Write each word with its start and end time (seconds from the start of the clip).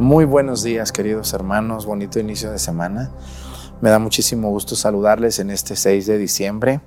Muy 0.00 0.24
buenos 0.24 0.62
días, 0.62 0.92
queridos 0.92 1.34
hermanos. 1.34 1.84
Bonito 1.84 2.18
inicio 2.18 2.50
de 2.50 2.58
semana. 2.58 3.10
Me 3.82 3.90
da 3.90 3.98
muchísimo 3.98 4.48
gusto 4.48 4.74
saludarles 4.74 5.40
en 5.40 5.50
este 5.50 5.76
6 5.76 6.06
de 6.06 6.16
diciembre, 6.16 6.80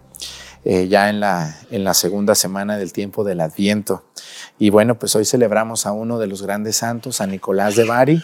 eh, 0.65 0.87
ya 0.87 1.11
en 1.11 1.19
la, 1.19 1.55
en 1.69 1.83
la 1.83 1.93
segunda 1.93 2.33
semana 2.33 2.75
del 2.75 2.91
tiempo 2.91 3.23
del 3.23 3.41
Adviento. 3.41 4.03
Y 4.57 4.71
bueno, 4.71 4.97
pues 4.97 5.15
hoy 5.15 5.25
celebramos 5.25 5.85
a 5.85 5.91
uno 5.91 6.17
de 6.17 6.25
los 6.25 6.41
grandes 6.41 6.77
santos, 6.77 7.21
a 7.21 7.27
Nicolás 7.27 7.75
de 7.75 7.83
Bari, 7.83 8.19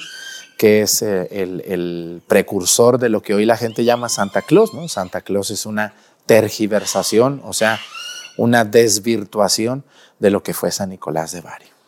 que 0.58 0.82
es 0.82 1.04
eh, 1.04 1.28
el, 1.34 1.62
el, 1.68 2.24
precursor 2.28 2.98
de 2.98 3.10
lo 3.10 3.22
que 3.22 3.36
hoy 3.36 3.46
la 3.46 3.58
gente 3.58 3.84
llama 3.84 4.10
Santa 4.10 4.42
Claus. 4.42 4.74
¿no? 4.74 4.88
Santa 4.88 5.22
Claus 5.22 5.52
es 5.52 5.68
una 5.68 5.94
tergiversación, 6.26 7.44
o 7.46 7.54
sea, 7.54 7.80
una 8.38 8.66
desvirtuación 8.66 9.84
de 10.18 10.32
lo 10.32 10.42
que 10.42 10.56
fue 10.56 10.72
San 10.72 10.90
Nicolás 10.90 11.32
de 11.32 11.42
Bari. 11.42 11.79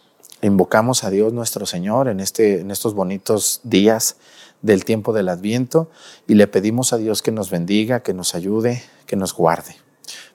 Invocamos 0.41 1.03
a 1.03 1.09
Dios 1.09 1.33
nuestro 1.33 1.65
Señor 1.65 2.07
en, 2.07 2.19
este, 2.19 2.61
en 2.61 2.71
estos 2.71 2.93
bonitos 2.93 3.61
días 3.63 4.17
del 4.61 4.85
tiempo 4.85 5.13
del 5.13 5.29
Adviento 5.29 5.89
y 6.27 6.35
le 6.35 6.47
pedimos 6.47 6.93
a 6.93 6.97
Dios 6.97 7.21
que 7.21 7.31
nos 7.31 7.49
bendiga, 7.49 8.01
que 8.01 8.13
nos 8.13 8.33
ayude, 8.33 8.83
que 9.05 9.15
nos 9.15 9.33
guarde. 9.35 9.75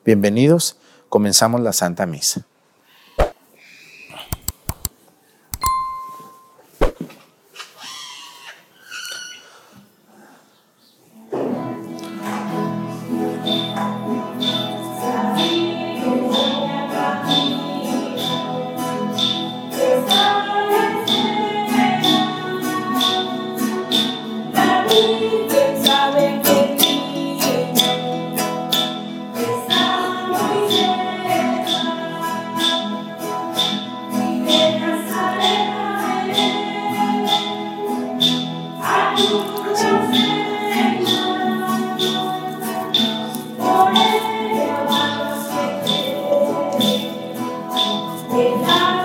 Bienvenidos, 0.04 0.76
comenzamos 1.08 1.60
la 1.60 1.72
Santa 1.72 2.06
Misa. 2.06 2.46
Muy 48.37 48.95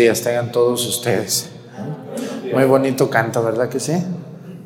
días, 0.00 0.22
tengan 0.22 0.50
todos 0.50 0.86
ustedes. 0.86 1.50
Muy 2.54 2.64
bonito 2.64 3.10
canto, 3.10 3.42
¿verdad 3.42 3.68
que 3.68 3.78
sí? 3.78 4.02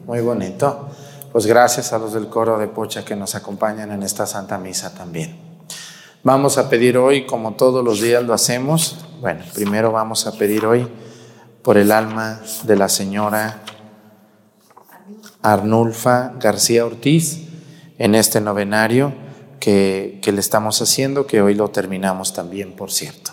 Muy 0.06 0.20
bonito. 0.20 0.88
Pues 1.32 1.46
gracias 1.46 1.92
a 1.92 1.98
los 1.98 2.12
del 2.12 2.28
coro 2.28 2.56
de 2.56 2.68
Pocha 2.68 3.04
que 3.04 3.16
nos 3.16 3.34
acompañan 3.34 3.90
en 3.90 4.04
esta 4.04 4.26
Santa 4.26 4.58
Misa 4.58 4.94
también. 4.94 5.36
Vamos 6.22 6.56
a 6.56 6.70
pedir 6.70 6.96
hoy, 6.96 7.26
como 7.26 7.54
todos 7.54 7.84
los 7.84 8.00
días 8.00 8.22
lo 8.22 8.32
hacemos, 8.32 9.04
bueno, 9.20 9.44
primero 9.52 9.90
vamos 9.90 10.28
a 10.28 10.38
pedir 10.38 10.64
hoy 10.66 10.86
por 11.62 11.78
el 11.78 11.90
alma 11.90 12.40
de 12.62 12.76
la 12.76 12.88
señora 12.88 13.60
Arnulfa 15.42 16.34
García 16.38 16.86
Ortiz 16.86 17.48
en 17.98 18.14
este 18.14 18.40
novenario 18.40 19.12
que, 19.58 20.20
que 20.22 20.30
le 20.30 20.38
estamos 20.38 20.80
haciendo, 20.80 21.26
que 21.26 21.42
hoy 21.42 21.54
lo 21.54 21.70
terminamos 21.70 22.32
también, 22.32 22.76
por 22.76 22.92
cierto. 22.92 23.32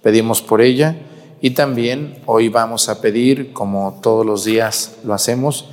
Pedimos 0.00 0.40
por 0.40 0.60
ella 0.60 0.94
y 1.44 1.50
también 1.50 2.22
hoy 2.24 2.48
vamos 2.48 2.88
a 2.88 3.02
pedir, 3.02 3.52
como 3.52 4.00
todos 4.00 4.24
los 4.24 4.46
días 4.46 4.96
lo 5.04 5.12
hacemos, 5.12 5.68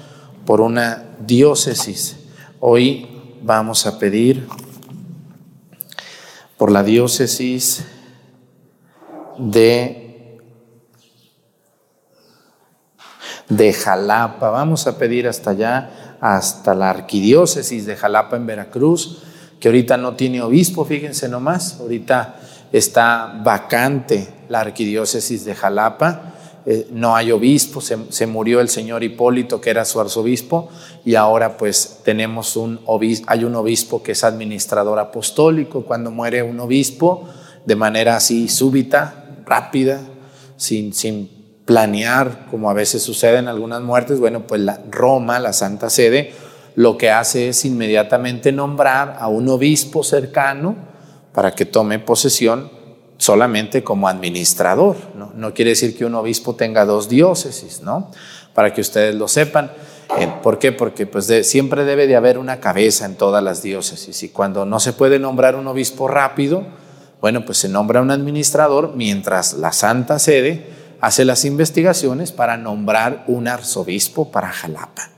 por 0.46 0.60
una 0.60 1.16
diócesis. 1.26 2.18
Hoy 2.60 3.08
vamos 3.42 3.86
a 3.86 3.98
pedir 3.98 4.50
por 6.58 6.74
la 6.74 6.84
diócesis 6.84 7.86
de, 9.38 10.38
Jalapa. 13.82 14.50
Vamos 14.50 14.88
a 14.88 14.98
pedir 14.98 15.26
hasta 15.26 15.52
allá, 15.52 16.18
hasta 16.20 16.76
la 16.76 16.90
arquidiócesis 16.90 17.86
de 17.86 17.96
Jalapa 17.96 18.36
en 18.36 18.46
Veracruz, 18.46 19.24
que 19.62 19.70
ahorita 19.70 19.96
no 19.96 20.18
tiene 20.18 20.42
obispo, 20.42 20.84
fíjense 20.84 21.30
nomás, 21.30 21.80
ahorita 21.80 22.42
está 22.74 23.40
vacante 23.42 24.41
la 24.52 24.60
arquidiócesis 24.60 25.46
de 25.46 25.56
Jalapa. 25.56 26.34
Eh, 26.66 26.90
no 26.92 27.16
hay 27.16 27.32
obispo, 27.32 27.82
se, 27.82 28.28
murió 28.28 28.60
el 28.60 28.70
señor 28.70 29.04
Hipólito, 29.04 29.60
que 29.62 29.72
era 29.72 29.84
su 29.84 30.00
arzobispo, 30.00 30.70
y 31.04 31.16
ahora 31.16 31.58
pues 31.58 32.02
tenemos 32.04 32.56
un 32.56 32.80
obispo, 32.86 33.26
hay 33.30 33.46
un 33.46 33.56
obispo 33.56 34.04
que 34.04 34.12
es 34.12 34.24
administrador 34.24 35.00
apostólico. 35.00 35.86
Cuando 35.86 36.12
muere 36.12 36.44
un 36.44 36.60
obispo, 36.60 37.28
de 37.66 37.76
manera 37.76 38.18
así 38.18 38.48
súbita, 38.48 39.40
rápida, 39.46 40.02
sin, 40.58 40.94
sin 40.94 41.32
planear, 41.66 42.48
como 42.52 42.70
a 42.70 42.74
veces 42.74 43.02
sucede 43.02 43.38
en 43.38 43.48
algunas 43.48 43.82
muertes, 43.82 44.20
bueno, 44.20 44.46
pues 44.46 44.62
la 44.62 44.82
Roma, 44.92 45.40
la 45.40 45.54
Santa 45.54 45.90
Sede, 45.90 46.34
lo 46.76 46.98
que 46.98 47.10
hace 47.10 47.50
es 47.50 47.66
inmediatamente 47.66 48.52
nombrar 48.52 49.18
a 49.20 49.30
un 49.30 49.50
obispo 49.50 50.04
cercano 50.04 50.76
para 51.34 51.56
que 51.56 51.66
tome 51.66 51.98
posesión 51.98 52.81
solamente 53.22 53.84
como 53.84 54.08
administrador. 54.08 54.96
No, 55.14 55.32
no 55.36 55.54
quiere 55.54 55.70
decir 55.72 55.96
que 55.96 56.06
un 56.06 56.16
obispo 56.16 56.56
tenga 56.56 56.86
dos 56.86 57.08
diócesis, 57.08 57.82
¿no? 57.84 58.10
Para 58.56 58.74
que 58.74 58.82
ustedes 58.82 59.14
lo 59.14 59.28
sepan. 59.28 59.72
Eh, 60.18 60.28
¿Por 60.42 60.58
qué? 60.58 60.72
Porque 60.72 61.06
pues 61.06 61.32
siempre 61.48 61.86
debe 61.86 62.08
de 62.08 62.16
haber 62.16 62.40
una 62.40 62.60
cabeza 62.60 63.06
en 63.06 63.16
todas 63.16 63.44
las 63.44 63.62
diócesis 63.62 64.24
y 64.24 64.30
cuando 64.30 64.66
no 64.66 64.80
se 64.80 64.94
puede 64.94 65.20
nombrar 65.20 65.56
un 65.56 65.68
obispo 65.68 66.08
rápido, 66.08 66.66
bueno, 67.22 67.46
pues 67.46 67.60
se 67.60 67.70
nombra 67.70 68.02
un 68.02 68.10
administrador 68.10 68.94
mientras 68.96 69.54
la 69.54 69.72
Santa 69.72 70.18
Sede 70.18 70.66
hace 71.00 71.24
las 71.24 71.46
investigaciones 71.46 72.32
para 72.32 72.58
nombrar 72.58 73.24
un 73.28 73.48
arzobispo 73.48 74.32
para 74.32 74.50
Jalapa. 74.52 75.10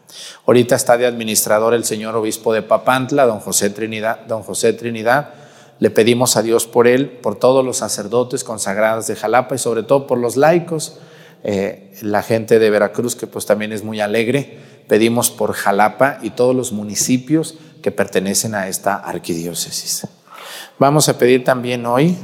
Ahorita 0.45 0.75
está 0.75 0.97
de 0.97 1.05
administrador 1.05 1.73
el 1.73 1.85
señor 1.85 2.17
obispo 2.17 2.53
de 2.53 2.63
Papantla, 2.63 3.25
don 3.25 3.39
José 3.39 3.69
Trinidad, 3.69 4.25
don 4.27 4.43
José 4.43 4.73
Trinidad. 4.73 5.42
Le 5.79 5.89
pedimos 5.89 6.37
a 6.37 6.41
Dios 6.41 6.65
por 6.65 6.87
él, 6.87 7.09
por 7.09 7.35
todos 7.35 7.65
los 7.65 7.77
sacerdotes 7.77 8.43
consagrados 8.43 9.07
de 9.07 9.15
Jalapa 9.15 9.55
y 9.55 9.57
sobre 9.57 9.83
todo 9.83 10.07
por 10.07 10.17
los 10.17 10.37
laicos, 10.37 10.99
eh, 11.43 11.93
la 12.01 12.21
gente 12.21 12.59
de 12.59 12.69
Veracruz 12.69 13.15
que 13.15 13.27
pues 13.27 13.45
también 13.45 13.73
es 13.73 13.83
muy 13.83 13.99
alegre 13.99 14.59
pedimos 14.87 15.31
por 15.31 15.53
Jalapa 15.53 16.19
y 16.21 16.31
todos 16.31 16.55
los 16.55 16.71
municipios 16.71 17.55
que 17.81 17.91
pertenecen 17.91 18.55
a 18.55 18.67
esta 18.67 18.95
arquidiócesis. 18.95 20.07
Vamos 20.79 21.09
a 21.09 21.17
pedir 21.17 21.43
también 21.43 21.85
hoy 21.85 22.17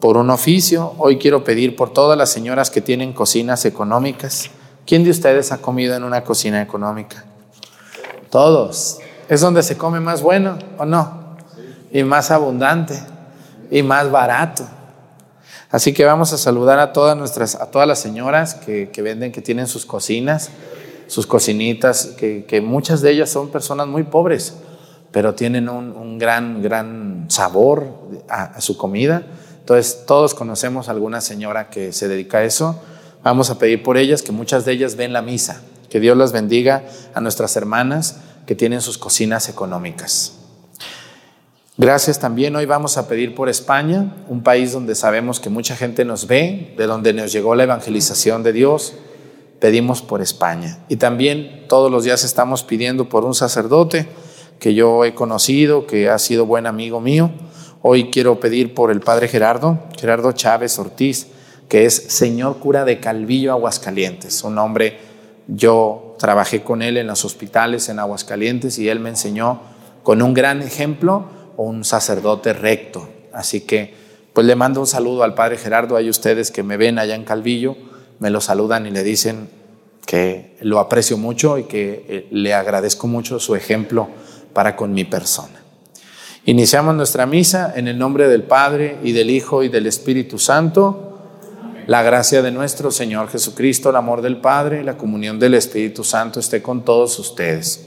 por 0.00 0.16
un 0.16 0.30
oficio. 0.30 0.94
Hoy 0.98 1.18
quiero 1.18 1.44
pedir 1.44 1.76
por 1.76 1.92
todas 1.92 2.16
las 2.18 2.30
señoras 2.30 2.70
que 2.70 2.80
tienen 2.80 3.12
cocinas 3.12 3.64
económicas. 3.64 4.50
¿Quién 4.86 5.04
de 5.04 5.10
ustedes 5.10 5.52
ha 5.52 5.58
comido 5.58 5.94
en 5.96 6.04
una 6.04 6.22
cocina 6.22 6.62
económica? 6.62 7.24
Todos. 8.30 8.98
¿Es 9.28 9.40
donde 9.40 9.62
se 9.62 9.76
come 9.76 10.00
más 10.00 10.22
bueno 10.22 10.58
o 10.78 10.84
no? 10.84 11.25
Y 11.92 12.02
más 12.02 12.30
abundante 12.30 13.00
y 13.70 13.82
más 13.82 14.10
barato. 14.10 14.66
Así 15.70 15.92
que 15.92 16.04
vamos 16.04 16.32
a 16.32 16.38
saludar 16.38 16.78
a 16.78 16.92
todas 16.92 17.16
nuestras, 17.16 17.54
a 17.54 17.70
todas 17.70 17.88
las 17.88 17.98
señoras 17.98 18.54
que, 18.54 18.90
que 18.90 19.02
venden, 19.02 19.32
que 19.32 19.42
tienen 19.42 19.66
sus 19.66 19.84
cocinas 19.84 20.50
sus 21.06 21.26
cocinitas, 21.26 22.14
que, 22.16 22.60
muchas 22.64 23.00
de 23.00 23.12
ellas 23.12 23.30
son 23.30 23.50
personas 23.50 23.86
muy 23.86 24.02
pobres, 24.02 24.54
pero 25.12 25.34
tienen 25.34 25.68
un, 25.68 26.18
gran, 26.18 26.62
gran 26.62 27.26
sabor 27.28 27.86
a, 28.28 28.60
su 28.60 28.76
comida. 28.76 29.22
Entonces, 29.60 30.04
todos 30.06 30.34
conocemos 30.34 30.88
a 30.88 30.92
alguna 30.92 31.20
señora 31.20 31.70
que 31.70 31.92
se 31.92 32.08
dedica 32.08 32.38
a 32.38 32.44
eso. 32.44 32.80
Vamos 33.22 33.50
a 33.50 33.58
pedir 33.58 33.82
por 33.82 33.96
ellas, 33.96 34.22
que 34.22 34.32
muchas 34.32 34.64
de 34.64 34.72
ellas 34.72 34.96
ven 34.96 35.12
la 35.12 35.22
misa. 35.22 35.62
Que 35.90 36.00
Dios 36.00 36.16
las 36.16 36.32
bendiga 36.32 36.84
a 37.14 37.20
nuestras 37.20 37.56
hermanas 37.56 38.16
que 38.46 38.54
tienen 38.54 38.80
sus 38.80 38.98
cocinas 38.98 39.48
económicas. 39.48 40.34
Gracias 41.78 42.18
también. 42.18 42.56
Hoy 42.56 42.64
vamos 42.64 42.96
a 42.96 43.06
pedir 43.06 43.34
por 43.34 43.50
España, 43.50 44.14
un 44.28 44.42
país 44.42 44.72
donde 44.72 44.94
sabemos 44.94 45.40
que 45.40 45.50
mucha 45.50 45.76
gente 45.76 46.06
nos 46.06 46.26
ve, 46.26 46.72
de 46.78 46.86
donde 46.86 47.12
nos 47.12 47.30
llegó 47.32 47.54
la 47.54 47.64
evangelización 47.64 48.42
de 48.42 48.54
Dios, 48.54 48.94
pedimos 49.60 50.00
por 50.00 50.22
España. 50.22 50.78
Y 50.88 50.96
también 50.96 51.66
todos 51.68 51.90
los 51.90 52.04
días 52.04 52.24
estamos 52.24 52.62
pidiendo 52.62 53.10
por 53.10 53.26
un 53.26 53.34
sacerdote 53.34 54.08
que 54.58 54.72
yo 54.72 55.04
he 55.04 55.14
conocido, 55.14 55.86
que 55.86 56.08
ha 56.08 56.18
sido 56.18 56.46
buen 56.46 56.66
amigo 56.66 57.02
mío. 57.02 57.30
Hoy 57.82 58.08
quiero 58.10 58.40
pedir 58.40 58.72
por 58.72 58.90
el 58.90 59.00
padre 59.00 59.28
Gerardo, 59.28 59.78
Gerardo 60.00 60.32
Chávez 60.32 60.78
Ortiz, 60.78 61.26
que 61.68 61.84
es 61.84 61.94
señor 61.94 62.56
cura 62.56 62.86
de 62.86 63.00
Calvillo, 63.00 63.52
Aguascalientes. 63.52 64.42
Un 64.44 64.56
hombre, 64.56 64.98
yo 65.46 66.16
trabajé 66.18 66.62
con 66.62 66.80
él 66.80 66.96
en 66.96 67.06
los 67.06 67.26
hospitales 67.26 67.90
en 67.90 67.98
Aguascalientes 67.98 68.78
y 68.78 68.88
él 68.88 68.98
me 68.98 69.10
enseñó 69.10 69.60
con 70.02 70.22
un 70.22 70.32
gran 70.32 70.62
ejemplo 70.62 71.35
un 71.56 71.84
sacerdote 71.84 72.52
recto. 72.52 73.08
Así 73.32 73.62
que, 73.62 73.94
pues 74.32 74.46
le 74.46 74.56
mando 74.56 74.80
un 74.80 74.86
saludo 74.86 75.22
al 75.22 75.34
padre 75.34 75.56
Gerardo, 75.56 75.96
hay 75.96 76.10
ustedes 76.10 76.50
que 76.50 76.62
me 76.62 76.76
ven 76.76 76.98
allá 76.98 77.14
en 77.14 77.24
Calvillo 77.24 77.76
me 78.18 78.30
lo 78.30 78.40
saludan 78.40 78.86
y 78.86 78.90
le 78.90 79.02
dicen 79.02 79.48
que 80.06 80.56
lo 80.60 80.78
aprecio 80.78 81.18
mucho 81.18 81.58
y 81.58 81.64
que 81.64 82.04
eh, 82.08 82.26
le 82.30 82.54
agradezco 82.54 83.06
mucho 83.06 83.38
su 83.38 83.54
ejemplo 83.54 84.08
para 84.52 84.76
con 84.76 84.92
mi 84.92 85.04
persona. 85.04 85.62
Iniciamos 86.44 86.94
nuestra 86.94 87.26
misa 87.26 87.72
en 87.74 87.88
el 87.88 87.98
nombre 87.98 88.28
del 88.28 88.44
Padre 88.44 88.98
y 89.02 89.12
del 89.12 89.30
Hijo 89.30 89.62
y 89.64 89.68
del 89.68 89.86
Espíritu 89.86 90.38
Santo. 90.38 91.18
La 91.86 92.02
gracia 92.02 92.40
de 92.40 92.52
nuestro 92.52 92.90
Señor 92.90 93.28
Jesucristo, 93.28 93.90
el 93.90 93.96
amor 93.96 94.22
del 94.22 94.38
Padre 94.38 94.80
y 94.80 94.84
la 94.84 94.96
comunión 94.96 95.38
del 95.38 95.54
Espíritu 95.54 96.04
Santo 96.04 96.40
esté 96.40 96.62
con 96.62 96.84
todos 96.84 97.18
ustedes. 97.18 97.86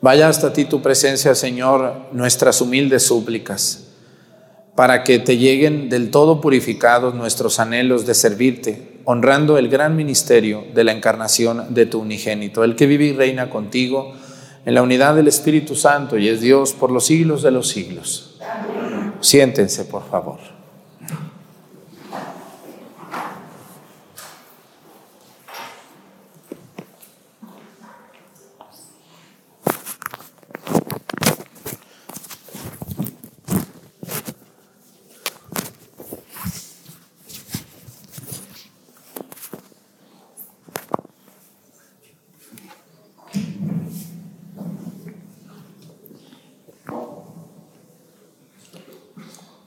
Vaya 0.00 0.28
hasta 0.28 0.52
ti 0.52 0.66
tu 0.66 0.82
presencia, 0.82 1.34
Señor, 1.34 2.08
nuestras 2.12 2.60
humildes 2.60 3.04
súplicas, 3.04 3.88
para 4.74 5.04
que 5.04 5.18
te 5.18 5.38
lleguen 5.38 5.88
del 5.88 6.10
todo 6.10 6.40
purificados 6.40 7.14
nuestros 7.14 7.58
anhelos 7.58 8.06
de 8.06 8.14
servirte, 8.14 9.00
honrando 9.04 9.56
el 9.56 9.68
gran 9.68 9.96
ministerio 9.96 10.64
de 10.74 10.84
la 10.84 10.92
encarnación 10.92 11.74
de 11.74 11.86
tu 11.86 12.00
unigénito, 12.00 12.62
el 12.62 12.76
que 12.76 12.86
vive 12.86 13.06
y 13.06 13.12
reina 13.12 13.48
contigo 13.48 14.12
en 14.64 14.74
la 14.74 14.82
unidad 14.82 15.14
del 15.14 15.28
Espíritu 15.28 15.74
Santo 15.76 16.18
y 16.18 16.28
es 16.28 16.40
Dios 16.40 16.72
por 16.72 16.90
los 16.90 17.06
siglos 17.06 17.42
de 17.42 17.52
los 17.52 17.68
siglos. 17.68 18.38
Siéntense, 19.20 19.84
por 19.84 20.08
favor. 20.10 20.55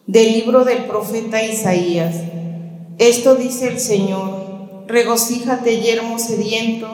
Del 0.10 0.32
libro 0.32 0.66
del 0.66 0.86
profeta 0.86 1.44
Isaías. 1.44 2.16
Esto 2.98 3.36
dice 3.36 3.68
el 3.68 3.80
Señor, 3.80 4.86
regocíjate 4.88 5.82
yermo 5.82 6.18
sediento, 6.18 6.88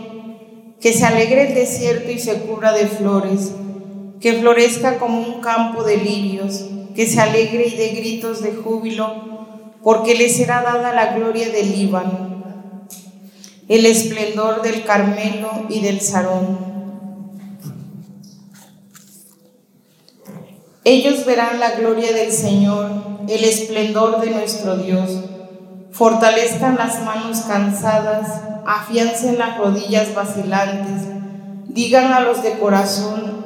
que 0.81 0.91
se 0.91 1.05
alegre 1.05 1.47
el 1.47 1.55
desierto 1.55 2.11
y 2.11 2.19
se 2.19 2.41
cubra 2.41 2.73
de 2.73 2.87
flores, 2.87 3.53
que 4.19 4.33
florezca 4.33 4.99
como 4.99 5.21
un 5.21 5.39
campo 5.39 5.85
de 5.85 5.95
lirios, 5.95 6.65
que 6.93 7.07
se 7.07 7.21
alegre 7.21 7.67
y 7.67 7.77
dé 7.77 7.87
gritos 7.91 8.43
de 8.43 8.51
júbilo, 8.51 9.71
porque 9.81 10.15
le 10.15 10.27
será 10.27 10.61
dada 10.61 10.91
la 10.91 11.15
gloria 11.15 11.47
del 11.47 11.71
Líbano, 11.71 12.83
el 13.69 13.85
esplendor 13.85 14.61
del 14.61 14.83
Carmelo 14.83 15.67
y 15.69 15.79
del 15.79 16.01
Sarón 16.01 16.74
Ellos 20.87 21.25
verán 21.25 21.59
la 21.59 21.71
gloria 21.71 22.13
del 22.13 22.31
Señor, 22.31 22.91
el 23.27 23.43
esplendor 23.43 24.21
de 24.21 24.29
nuestro 24.29 24.77
Dios. 24.77 25.19
Fortalezcan 25.89 26.75
las 26.75 27.01
manos 27.01 27.39
cansadas, 27.47 28.41
afiancen 28.67 29.39
las 29.39 29.57
rodillas 29.57 30.13
vacilantes. 30.13 31.07
Digan 31.65 32.13
a 32.13 32.19
los 32.19 32.43
de 32.43 32.59
corazón 32.59 33.45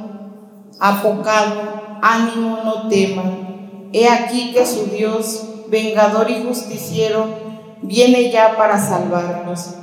apocado, 0.81 1.61
ánimo 2.01 2.59
no 2.65 2.89
teman. 2.89 3.87
He 3.93 4.09
aquí 4.09 4.51
que 4.51 4.65
su 4.65 4.87
Dios, 4.87 5.45
vengador 5.69 6.29
y 6.29 6.43
justiciero, 6.43 7.25
viene 7.81 8.31
ya 8.31 8.57
para 8.57 8.77
salvarnos. 8.77 9.75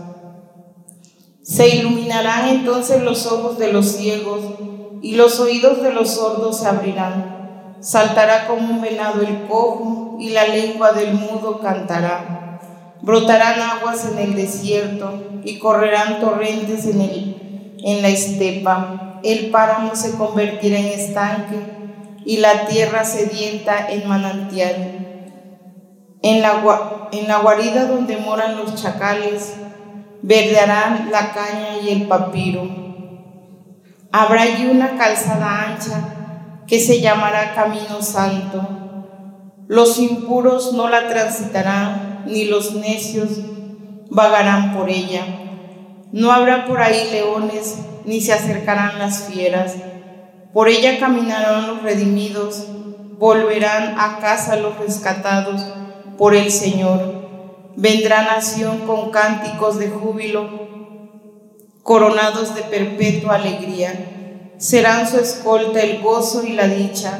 Se 1.43 1.75
iluminarán 1.75 2.49
entonces 2.49 3.03
los 3.03 3.27
ojos 3.27 3.57
de 3.57 3.73
los 3.73 3.87
ciegos 3.87 4.43
y 5.01 5.15
los 5.15 5.41
oídos 5.41 5.81
de 5.81 5.95
los 5.95 6.11
sordos 6.11 6.59
se 6.59 6.67
abrirán 6.67 7.36
saltará 7.87 8.49
como 8.49 8.69
un 8.69 8.81
venado 8.81 9.23
el 9.23 9.47
cojo 9.47 10.17
y 10.19 10.31
la 10.31 10.49
lengua 10.49 10.91
del 10.91 11.15
mudo 11.15 11.61
cantará. 11.61 12.59
Brotarán 13.01 13.61
aguas 13.61 14.11
en 14.11 14.19
el 14.19 14.35
desierto 14.35 15.41
y 15.45 15.61
correrán 15.61 16.19
torrentes 16.19 16.85
en, 16.87 17.01
el, 17.01 17.77
en 17.85 18.03
la 18.03 18.09
estepa. 18.09 19.21
El 19.23 19.51
páramo 19.51 19.95
se 19.95 20.17
convertirá 20.17 20.81
en 20.81 20.87
estanque 20.87 21.61
y 22.25 22.39
la 22.39 22.67
tierra 22.67 23.05
sedienta 23.05 23.89
en 23.89 24.09
manantial. 24.09 24.75
En 26.23 26.43
la, 26.43 27.09
en 27.13 27.29
la 27.29 27.39
guarida 27.39 27.85
donde 27.85 28.17
moran 28.17 28.57
los 28.57 28.75
chacales, 28.75 29.55
verdearán 30.23 31.11
la 31.13 31.33
caña 31.33 31.79
y 31.85 31.91
el 31.91 32.09
papiro. 32.09 32.69
Habrá 34.11 34.43
allí 34.43 34.67
una 34.67 34.99
calzada 34.99 35.69
ancha 35.69 36.16
que 36.67 36.81
se 36.81 37.01
llamará 37.01 37.55
camino 37.55 38.03
santo. 38.03 38.67
Los 39.69 39.99
impuros 39.99 40.73
no 40.73 40.89
la 40.89 41.09
transitarán, 41.09 42.25
ni 42.27 42.45
los 42.45 42.75
necios 42.75 43.31
vagarán 44.11 44.75
por 44.77 44.91
ella. 44.91 45.25
No 46.13 46.33
habrá 46.33 46.67
por 46.67 46.81
ahí 46.81 47.09
leones, 47.11 47.79
ni 48.05 48.21
se 48.21 48.33
acercarán 48.33 48.99
las 48.99 49.25
fieras. 49.25 49.75
Por 50.53 50.69
ella 50.69 50.99
caminarán 50.99 51.69
los 51.69 51.83
redimidos, 51.83 52.67
volverán 53.19 53.95
a 53.99 54.19
casa 54.19 54.57
los 54.57 54.79
rescatados 54.79 55.65
por 56.17 56.35
el 56.35 56.51
Señor. 56.51 57.27
Vendrá 57.77 58.23
nación 58.23 58.87
con 58.87 59.11
cánticos 59.11 59.79
de 59.79 59.91
júbilo, 59.91 60.49
coronados 61.83 62.55
de 62.55 62.63
perpetua 62.63 63.37
alegría 63.37 64.16
serán 64.59 65.09
su 65.09 65.19
escolta 65.19 65.81
el 65.81 66.03
gozo 66.03 66.45
y 66.45 66.53
la 66.53 66.67
dicha, 66.67 67.19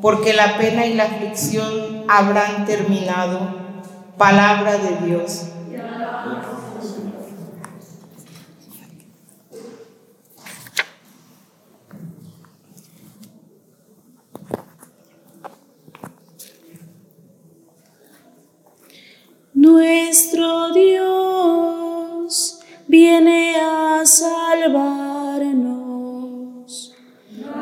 porque 0.00 0.32
la 0.32 0.58
pena 0.58 0.86
y 0.86 0.94
la 0.94 1.04
aflicción 1.04 2.04
habrán 2.08 2.64
terminado. 2.64 3.62
Palabra 4.18 4.78
de 4.78 5.06
Dios. 5.06 5.46
Nuestro 19.54 20.72
Dios 20.72 22.60
viene 22.88 23.54
a 23.56 24.02
salvarnos 24.04 25.81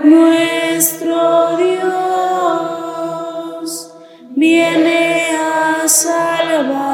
nuestro 0.03 1.57
Dios 1.57 1.91
viene 4.31 5.27
a 5.37 5.87
salvarnos. 5.89 6.91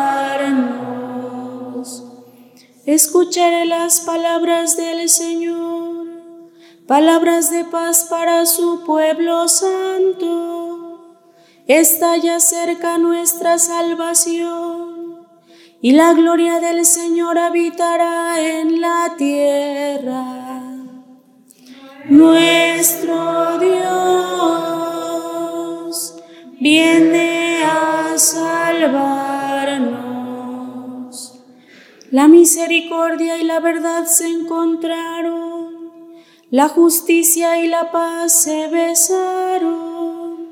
Escucharé 2.84 3.66
las 3.66 4.00
palabras 4.00 4.76
del 4.76 5.08
Señor, 5.08 6.06
palabras 6.86 7.50
de 7.50 7.64
paz 7.64 8.06
para 8.08 8.46
su 8.46 8.84
pueblo 8.84 9.48
santo. 9.48 11.16
Está 11.66 12.16
ya 12.16 12.38
cerca 12.38 12.96
nuestra 12.98 13.58
salvación 13.58 15.26
y 15.80 15.92
la 15.92 16.12
gloria 16.12 16.60
del 16.60 16.84
Señor 16.86 17.38
habitará 17.38 18.40
en 18.40 18.80
la 18.80 19.14
tierra. 19.16 20.65
Nuestro 22.08 23.58
Dios 23.58 24.16
viene 26.60 27.64
a 27.64 28.16
salvarnos. 28.16 29.26
La 32.12 32.28
misericordia 32.28 33.38
y 33.38 33.44
la 33.44 33.58
verdad 33.58 34.06
se 34.06 34.28
encontraron, 34.28 35.90
la 36.50 36.68
justicia 36.68 37.58
y 37.58 37.66
la 37.66 37.90
paz 37.90 38.40
se 38.40 38.68
besaron, 38.68 40.46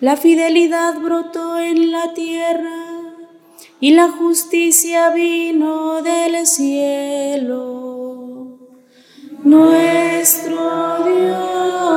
la 0.00 0.16
fidelidad 0.16 0.98
brotó 1.00 1.58
en 1.58 1.90
la 1.90 2.14
tierra 2.14 3.04
y 3.78 3.90
la 3.90 4.08
justicia 4.08 5.10
vino 5.10 6.00
del 6.00 6.46
cielo. 6.46 7.87
Nuestro 9.48 10.60
Dios 11.06 11.88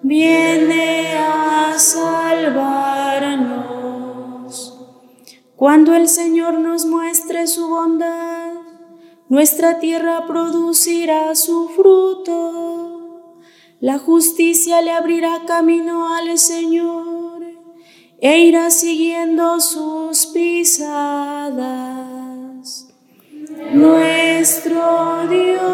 viene 0.00 1.16
a 1.18 1.76
salvarnos. 1.76 2.86
Cuando 5.56 5.96
el 5.96 6.06
Señor 6.06 6.60
nos 6.60 6.86
muestre 6.86 7.48
su 7.48 7.68
bondad, 7.68 8.52
nuestra 9.28 9.80
tierra 9.80 10.24
producirá 10.28 11.34
su 11.34 11.68
fruto. 11.70 13.32
La 13.80 13.98
justicia 13.98 14.80
le 14.82 14.92
abrirá 14.92 15.46
camino 15.48 16.14
al 16.14 16.38
Señor 16.38 17.42
e 18.20 18.38
irá 18.38 18.70
siguiendo 18.70 19.58
sus 19.58 20.26
pisadas. 20.26 22.15
Nuestro 23.72 25.26
Dios 25.28 25.66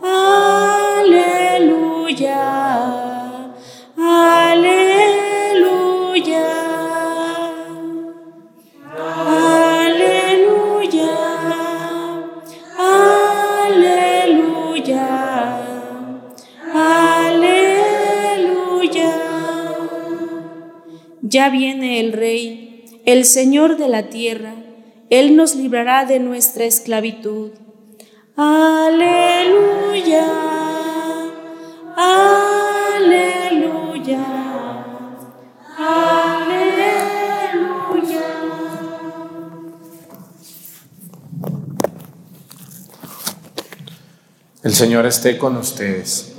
aleluya, 0.01 1.44
aleluya. 3.96 4.93
Ya 21.34 21.50
viene 21.50 22.00
el 22.00 22.13
Rey, 22.13 23.02
el 23.06 23.25
Señor 23.25 23.78
de 23.78 23.88
la 23.88 24.04
tierra, 24.10 24.54
Él 25.10 25.36
nos 25.36 25.56
librará 25.56 26.06
de 26.06 26.20
nuestra 26.20 26.66
esclavitud. 26.66 27.50
Aleluya, 28.38 30.28
aleluya, 32.96 34.20
aleluya. 35.75 36.62
El 44.62 44.75
Señor 44.75 45.08
esté 45.08 45.40
con 45.40 45.58
ustedes. 45.58 46.36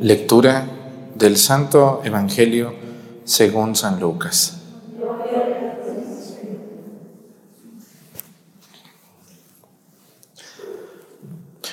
Lectura 0.00 0.68
del 1.16 1.36
Santo 1.36 2.00
Evangelio 2.04 2.83
según 3.24 3.74
San 3.74 4.00
Lucas. 4.00 4.58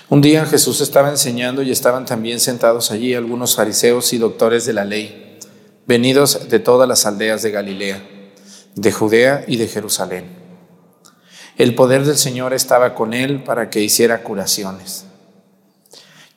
Un 0.09 0.19
día 0.19 0.45
Jesús 0.45 0.81
estaba 0.81 1.09
enseñando 1.09 1.61
y 1.61 1.71
estaban 1.71 2.05
también 2.05 2.41
sentados 2.41 2.91
allí 2.91 3.13
algunos 3.15 3.55
fariseos 3.55 4.11
y 4.11 4.17
doctores 4.17 4.65
de 4.65 4.73
la 4.73 4.83
ley, 4.83 5.39
venidos 5.85 6.49
de 6.49 6.59
todas 6.59 6.85
las 6.87 7.05
aldeas 7.05 7.41
de 7.43 7.51
Galilea, 7.51 8.03
de 8.75 8.91
Judea 8.91 9.45
y 9.47 9.55
de 9.55 9.69
Jerusalén. 9.69 10.25
El 11.57 11.75
poder 11.75 12.03
del 12.03 12.17
Señor 12.17 12.53
estaba 12.53 12.93
con 12.93 13.13
él 13.13 13.43
para 13.43 13.69
que 13.69 13.81
hiciera 13.81 14.21
curaciones. 14.21 15.05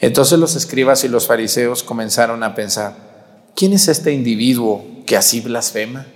Entonces 0.00 0.38
los 0.38 0.56
escribas 0.56 1.04
y 1.04 1.08
los 1.08 1.26
fariseos 1.26 1.82
comenzaron 1.82 2.42
a 2.42 2.54
pensar, 2.54 2.94
¿quién 3.54 3.72
es 3.72 3.88
este 3.88 4.12
individuo 4.12 4.84
que 5.06 5.16
así 5.16 5.40
blasfema? 5.40 6.06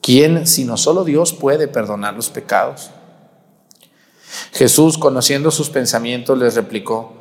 ¿Quién, 0.00 0.46
sino 0.46 0.76
solo 0.76 1.04
Dios, 1.04 1.32
puede 1.32 1.68
perdonar 1.68 2.14
los 2.14 2.28
pecados? 2.28 2.90
Jesús, 4.52 4.98
conociendo 4.98 5.50
sus 5.50 5.70
pensamientos, 5.70 6.36
les 6.38 6.54
replicó, 6.54 7.12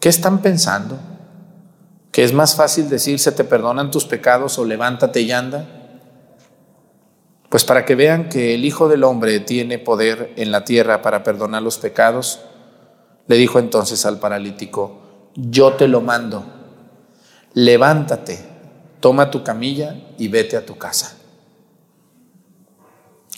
¿qué 0.00 0.08
están 0.08 0.42
pensando? 0.42 0.98
¿Que 2.10 2.24
es 2.24 2.32
más 2.32 2.56
fácil 2.56 2.88
decir 2.88 3.18
se 3.18 3.32
te 3.32 3.44
perdonan 3.44 3.90
tus 3.90 4.06
pecados 4.06 4.58
o 4.58 4.64
levántate 4.64 5.20
y 5.20 5.32
anda? 5.32 5.66
Pues 7.48 7.64
para 7.64 7.84
que 7.84 7.94
vean 7.94 8.28
que 8.28 8.54
el 8.54 8.64
Hijo 8.64 8.88
del 8.88 9.04
Hombre 9.04 9.38
tiene 9.38 9.78
poder 9.78 10.32
en 10.36 10.50
la 10.50 10.64
tierra 10.64 11.02
para 11.02 11.22
perdonar 11.22 11.62
los 11.62 11.78
pecados, 11.78 12.40
le 13.26 13.36
dijo 13.36 13.58
entonces 13.58 14.06
al 14.06 14.18
paralítico, 14.18 15.00
yo 15.34 15.74
te 15.74 15.88
lo 15.88 16.00
mando, 16.00 16.44
levántate, 17.54 18.38
toma 19.00 19.30
tu 19.30 19.42
camilla 19.42 19.96
y 20.18 20.28
vete 20.28 20.56
a 20.56 20.64
tu 20.64 20.78
casa. 20.78 21.16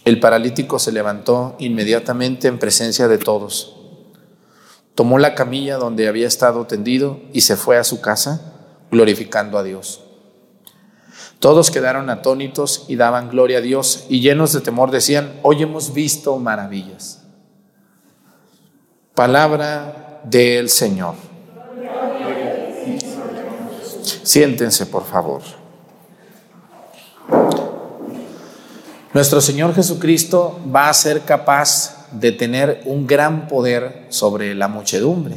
El 0.04 0.20
paralítico 0.20 0.78
se 0.78 0.92
levantó 0.92 1.56
inmediatamente 1.58 2.48
en 2.48 2.58
presencia 2.58 3.08
de 3.08 3.18
todos. 3.18 3.76
Tomó 4.94 5.18
la 5.18 5.34
camilla 5.34 5.76
donde 5.76 6.08
había 6.08 6.26
estado 6.26 6.66
tendido 6.66 7.20
y 7.32 7.42
se 7.42 7.56
fue 7.56 7.76
a 7.76 7.84
su 7.84 8.00
casa, 8.00 8.54
glorificando 8.90 9.58
a 9.58 9.62
Dios. 9.62 10.02
Todos 11.40 11.70
quedaron 11.70 12.10
atónitos 12.10 12.84
y 12.88 12.96
daban 12.96 13.28
gloria 13.28 13.58
a 13.58 13.60
Dios 13.60 14.06
y 14.08 14.20
llenos 14.20 14.52
de 14.52 14.60
temor 14.60 14.90
decían, 14.90 15.38
hoy 15.42 15.62
hemos 15.62 15.92
visto 15.94 16.36
maravillas. 16.38 17.17
Palabra 19.18 20.20
del 20.22 20.70
Señor. 20.70 21.16
Siéntense, 24.22 24.86
por 24.86 25.04
favor. 25.04 25.42
Nuestro 29.12 29.40
Señor 29.40 29.74
Jesucristo 29.74 30.60
va 30.72 30.88
a 30.88 30.94
ser 30.94 31.22
capaz 31.22 32.06
de 32.12 32.30
tener 32.30 32.82
un 32.84 33.08
gran 33.08 33.48
poder 33.48 34.06
sobre 34.10 34.54
la 34.54 34.68
muchedumbre. 34.68 35.34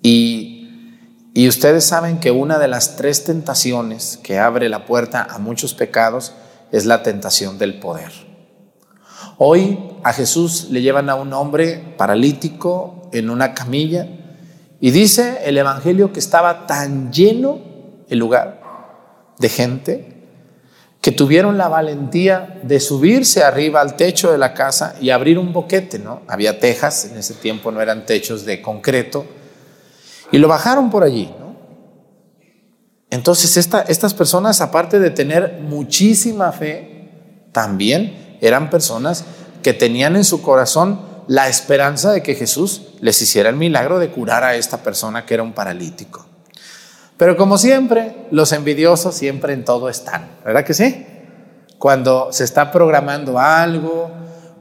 Y, 0.00 0.96
y 1.34 1.46
ustedes 1.46 1.84
saben 1.84 2.20
que 2.20 2.30
una 2.30 2.58
de 2.58 2.68
las 2.68 2.96
tres 2.96 3.22
tentaciones 3.22 4.18
que 4.22 4.38
abre 4.38 4.70
la 4.70 4.86
puerta 4.86 5.26
a 5.28 5.36
muchos 5.36 5.74
pecados 5.74 6.32
es 6.72 6.86
la 6.86 7.02
tentación 7.02 7.58
del 7.58 7.80
poder. 7.80 8.27
Hoy 9.40 9.78
a 10.02 10.12
Jesús 10.12 10.68
le 10.70 10.82
llevan 10.82 11.08
a 11.08 11.14
un 11.14 11.32
hombre 11.32 11.94
paralítico 11.96 13.08
en 13.12 13.30
una 13.30 13.54
camilla 13.54 14.08
y 14.80 14.90
dice 14.90 15.38
el 15.44 15.56
Evangelio 15.56 16.12
que 16.12 16.18
estaba 16.18 16.66
tan 16.66 17.12
lleno 17.12 17.60
el 18.08 18.18
lugar 18.18 18.60
de 19.38 19.48
gente 19.48 20.18
que 21.00 21.12
tuvieron 21.12 21.56
la 21.56 21.68
valentía 21.68 22.60
de 22.64 22.80
subirse 22.80 23.44
arriba 23.44 23.80
al 23.80 23.94
techo 23.94 24.32
de 24.32 24.38
la 24.38 24.54
casa 24.54 24.96
y 25.00 25.10
abrir 25.10 25.38
un 25.38 25.52
boquete, 25.52 26.00
¿no? 26.00 26.22
Había 26.26 26.58
tejas, 26.58 27.04
en 27.04 27.16
ese 27.16 27.34
tiempo 27.34 27.70
no 27.70 27.80
eran 27.80 28.06
techos 28.06 28.44
de 28.44 28.60
concreto, 28.60 29.24
y 30.32 30.38
lo 30.38 30.48
bajaron 30.48 30.90
por 30.90 31.04
allí, 31.04 31.32
¿no? 31.38 31.56
Entonces 33.10 33.56
estas 33.56 34.14
personas, 34.14 34.60
aparte 34.60 34.98
de 34.98 35.10
tener 35.10 35.60
muchísima 35.62 36.50
fe, 36.50 37.46
también 37.52 38.27
eran 38.40 38.70
personas 38.70 39.24
que 39.62 39.72
tenían 39.72 40.16
en 40.16 40.24
su 40.24 40.42
corazón 40.42 41.00
la 41.26 41.48
esperanza 41.48 42.12
de 42.12 42.22
que 42.22 42.34
Jesús 42.34 42.82
les 43.00 43.20
hiciera 43.20 43.50
el 43.50 43.56
milagro 43.56 43.98
de 43.98 44.10
curar 44.10 44.44
a 44.44 44.56
esta 44.56 44.78
persona 44.78 45.26
que 45.26 45.34
era 45.34 45.42
un 45.42 45.52
paralítico. 45.52 46.26
Pero 47.16 47.36
como 47.36 47.58
siempre, 47.58 48.26
los 48.30 48.52
envidiosos 48.52 49.14
siempre 49.14 49.52
en 49.52 49.64
todo 49.64 49.88
están, 49.88 50.30
¿verdad 50.44 50.64
que 50.64 50.74
sí? 50.74 51.06
Cuando 51.78 52.32
se 52.32 52.44
está 52.44 52.72
programando 52.72 53.38
algo, 53.38 54.10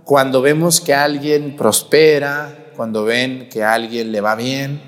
cuando 0.04 0.42
vemos 0.42 0.82
que 0.82 0.94
alguien 0.94 1.56
prospera, 1.56 2.72
cuando 2.76 3.06
ven 3.06 3.48
que 3.50 3.63
a 3.63 3.74
alguien 3.74 4.12
le 4.12 4.22
va 4.22 4.36
bien, 4.36 4.82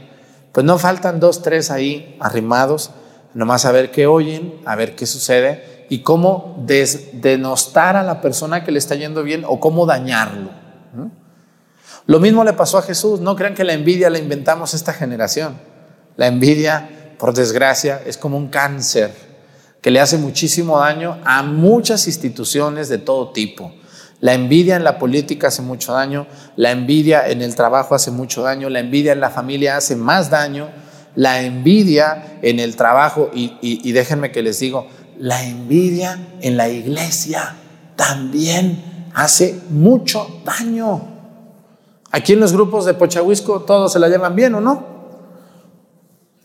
pues 0.52 0.65
no 0.65 0.78
faltan 0.78 1.19
dos, 1.19 1.41
tres 1.41 1.71
ahí 1.71 2.17
arrimados, 2.19 2.91
nomás 3.34 3.65
a 3.65 3.71
ver 3.71 3.91
qué 3.91 4.08
oyen, 4.08 4.60
a 4.65 4.75
ver 4.75 4.95
qué 4.95 5.06
sucede 5.06 5.79
y 5.89 5.99
cómo 5.99 6.63
denostar 6.65 7.95
a 7.95 8.04
la 8.04 8.21
persona 8.21 8.63
que 8.63 8.71
le 8.71 8.80
está 8.80 8.95
yendo 8.95 9.23
bien 9.23 9.43
o 9.45 9.60
cómo 9.60 9.86
dañarlo. 9.86 10.49
Lo 12.06 12.19
mismo 12.19 12.43
le 12.43 12.54
pasó 12.54 12.78
a 12.78 12.82
Jesús, 12.82 13.19
no 13.19 13.36
crean 13.36 13.54
que 13.54 13.63
la 13.63 13.73
envidia 13.73 14.10
la 14.10 14.17
inventamos 14.17 14.73
esta 14.73 14.93
generación. 14.93 15.60
La 16.15 16.28
envidia 16.28 16.89
por 17.19 17.34
desgracia, 17.34 18.02
es 18.06 18.17
como 18.17 18.38
un 18.38 18.47
cáncer 18.47 19.13
que 19.82 19.91
le 19.91 19.99
hace 19.99 20.17
muchísimo 20.17 20.80
daño 20.80 21.19
a 21.25 21.43
muchas 21.43 22.08
instituciones 22.08 22.89
de 22.89 22.97
todo 22.97 23.32
tipo. 23.32 23.73
La 24.21 24.34
envidia 24.34 24.75
en 24.75 24.84
la 24.84 24.97
política 24.97 25.47
hace 25.47 25.62
mucho 25.62 25.93
daño, 25.93 26.28
la 26.56 26.71
envidia 26.71 27.28
en 27.28 27.41
el 27.41 27.56
trabajo 27.56 27.93
hace 27.93 28.12
mucho 28.12 28.41
daño, 28.41 28.69
la 28.69 28.80
envidia 28.80 29.12
en 29.12 29.19
la 29.19 29.30
familia 29.30 29.78
hace 29.78 29.95
más 29.95 30.30
daño, 30.30 30.69
la 31.15 31.41
envidia 31.41 32.39
en 32.41 32.60
el 32.60 32.75
trabajo, 32.75 33.30
y, 33.34 33.91
déjenme 33.91 34.32
que 34.32 34.41
les 34.41 34.60
digo, 34.60 34.88
la 35.19 35.43
envidia 35.43 36.17
en 36.41 36.58
la 36.58 36.69
iglesia 36.69 37.55
también 37.95 39.10
hace 39.13 39.62
mucho 39.69 40.41
daño. 40.45 41.01
Aquí 42.12 42.34
en 42.34 42.39
los 42.39 42.53
grupos 42.53 42.86
de 42.86 42.93
Pochahuisco 42.93 43.62
todos 43.62 43.93
se 43.93 43.99
la 43.99 44.08
llevan 44.08 44.36
bien 44.36 44.55
o 44.55 44.62
no? 44.62 44.99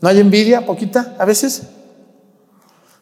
¿No 0.00 0.08
hay 0.08 0.20
envidia 0.20 0.66
poquita 0.66 1.14
a 1.18 1.24
veces? 1.24 1.62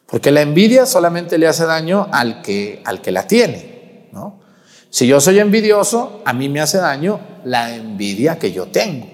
Porque 0.05 0.31
la 0.31 0.41
envidia 0.41 0.85
solamente 0.85 1.37
le 1.37 1.47
hace 1.47 1.65
daño 1.65 2.07
al 2.11 2.41
que, 2.43 2.81
al 2.85 3.01
que 3.01 3.11
la 3.11 3.27
tiene. 3.27 4.09
¿no? 4.11 4.39
Si 4.91 5.07
yo 5.07 5.19
soy 5.19 5.39
envidioso, 5.39 6.21
a 6.23 6.33
mí 6.33 6.49
me 6.49 6.61
hace 6.61 6.77
daño 6.77 7.19
la 7.45 7.75
envidia 7.75 8.37
que 8.37 8.51
yo 8.51 8.67
tengo. 8.67 9.07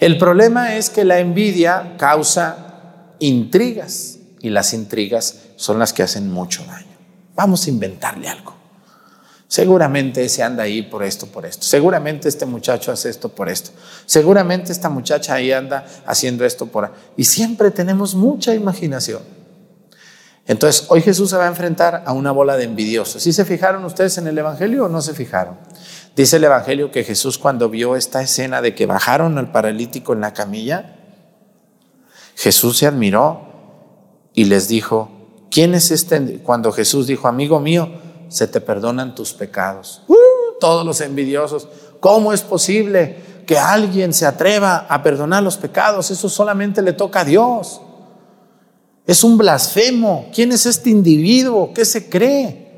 El 0.00 0.16
problema 0.16 0.76
es 0.76 0.88
que 0.88 1.04
la 1.04 1.18
envidia 1.18 1.96
causa 1.98 3.12
intrigas 3.18 4.18
y 4.40 4.48
las 4.48 4.72
intrigas 4.72 5.49
son 5.60 5.78
las 5.78 5.92
que 5.92 6.02
hacen 6.02 6.32
mucho 6.32 6.64
daño. 6.64 6.96
Vamos 7.34 7.66
a 7.66 7.70
inventarle 7.70 8.30
algo. 8.30 8.54
Seguramente 9.46 10.24
ese 10.24 10.42
anda 10.42 10.62
ahí 10.62 10.80
por 10.80 11.02
esto, 11.02 11.26
por 11.26 11.44
esto. 11.44 11.66
Seguramente 11.66 12.30
este 12.30 12.46
muchacho 12.46 12.92
hace 12.92 13.10
esto 13.10 13.28
por 13.28 13.50
esto. 13.50 13.72
Seguramente 14.06 14.72
esta 14.72 14.88
muchacha 14.88 15.34
ahí 15.34 15.52
anda 15.52 15.84
haciendo 16.06 16.46
esto 16.46 16.64
por... 16.64 16.90
Y 17.18 17.24
siempre 17.24 17.70
tenemos 17.70 18.14
mucha 18.14 18.54
imaginación. 18.54 19.20
Entonces, 20.46 20.86
hoy 20.88 21.02
Jesús 21.02 21.28
se 21.28 21.36
va 21.36 21.44
a 21.44 21.48
enfrentar 21.48 22.04
a 22.06 22.12
una 22.14 22.32
bola 22.32 22.56
de 22.56 22.64
envidiosos. 22.64 23.22
¿Sí 23.22 23.34
se 23.34 23.44
fijaron 23.44 23.84
ustedes 23.84 24.16
en 24.16 24.28
el 24.28 24.38
Evangelio 24.38 24.86
o 24.86 24.88
no 24.88 25.02
se 25.02 25.12
fijaron? 25.12 25.58
Dice 26.16 26.36
el 26.36 26.44
Evangelio 26.44 26.90
que 26.90 27.04
Jesús 27.04 27.36
cuando 27.36 27.68
vio 27.68 27.96
esta 27.96 28.22
escena 28.22 28.62
de 28.62 28.74
que 28.74 28.86
bajaron 28.86 29.36
al 29.36 29.52
paralítico 29.52 30.14
en 30.14 30.22
la 30.22 30.32
camilla, 30.32 30.96
Jesús 32.34 32.78
se 32.78 32.86
admiró 32.86 33.50
y 34.32 34.44
les 34.44 34.66
dijo, 34.66 35.19
¿quién 35.50 35.74
es 35.74 35.90
este? 35.90 36.38
Cuando 36.42 36.72
Jesús 36.72 37.06
dijo, 37.06 37.28
amigo 37.28 37.60
mío, 37.60 37.90
se 38.28 38.46
te 38.46 38.60
perdonan 38.60 39.14
tus 39.14 39.32
pecados. 39.32 40.02
¡Uh! 40.08 40.14
todos 40.60 40.86
los 40.86 41.00
envidiosos, 41.00 41.66
¿cómo 41.98 42.32
es 42.32 42.42
posible 42.42 43.16
que 43.46 43.58
alguien 43.58 44.14
se 44.14 44.26
atreva 44.26 44.86
a 44.88 45.02
perdonar 45.02 45.42
los 45.42 45.56
pecados? 45.56 46.12
Eso 46.12 46.28
solamente 46.28 46.82
le 46.82 46.92
toca 46.92 47.20
a 47.20 47.24
Dios. 47.24 47.80
Es 49.06 49.24
un 49.24 49.36
blasfemo. 49.36 50.28
¿Quién 50.32 50.52
es 50.52 50.66
este 50.66 50.90
individuo? 50.90 51.72
¿Qué 51.74 51.84
se 51.84 52.08
cree? 52.08 52.68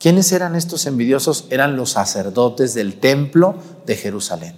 ¿Quiénes 0.00 0.32
eran 0.32 0.56
estos 0.56 0.86
envidiosos? 0.86 1.46
Eran 1.50 1.76
los 1.76 1.90
sacerdotes 1.90 2.74
del 2.74 2.98
templo 2.98 3.54
de 3.86 3.94
Jerusalén. 3.94 4.56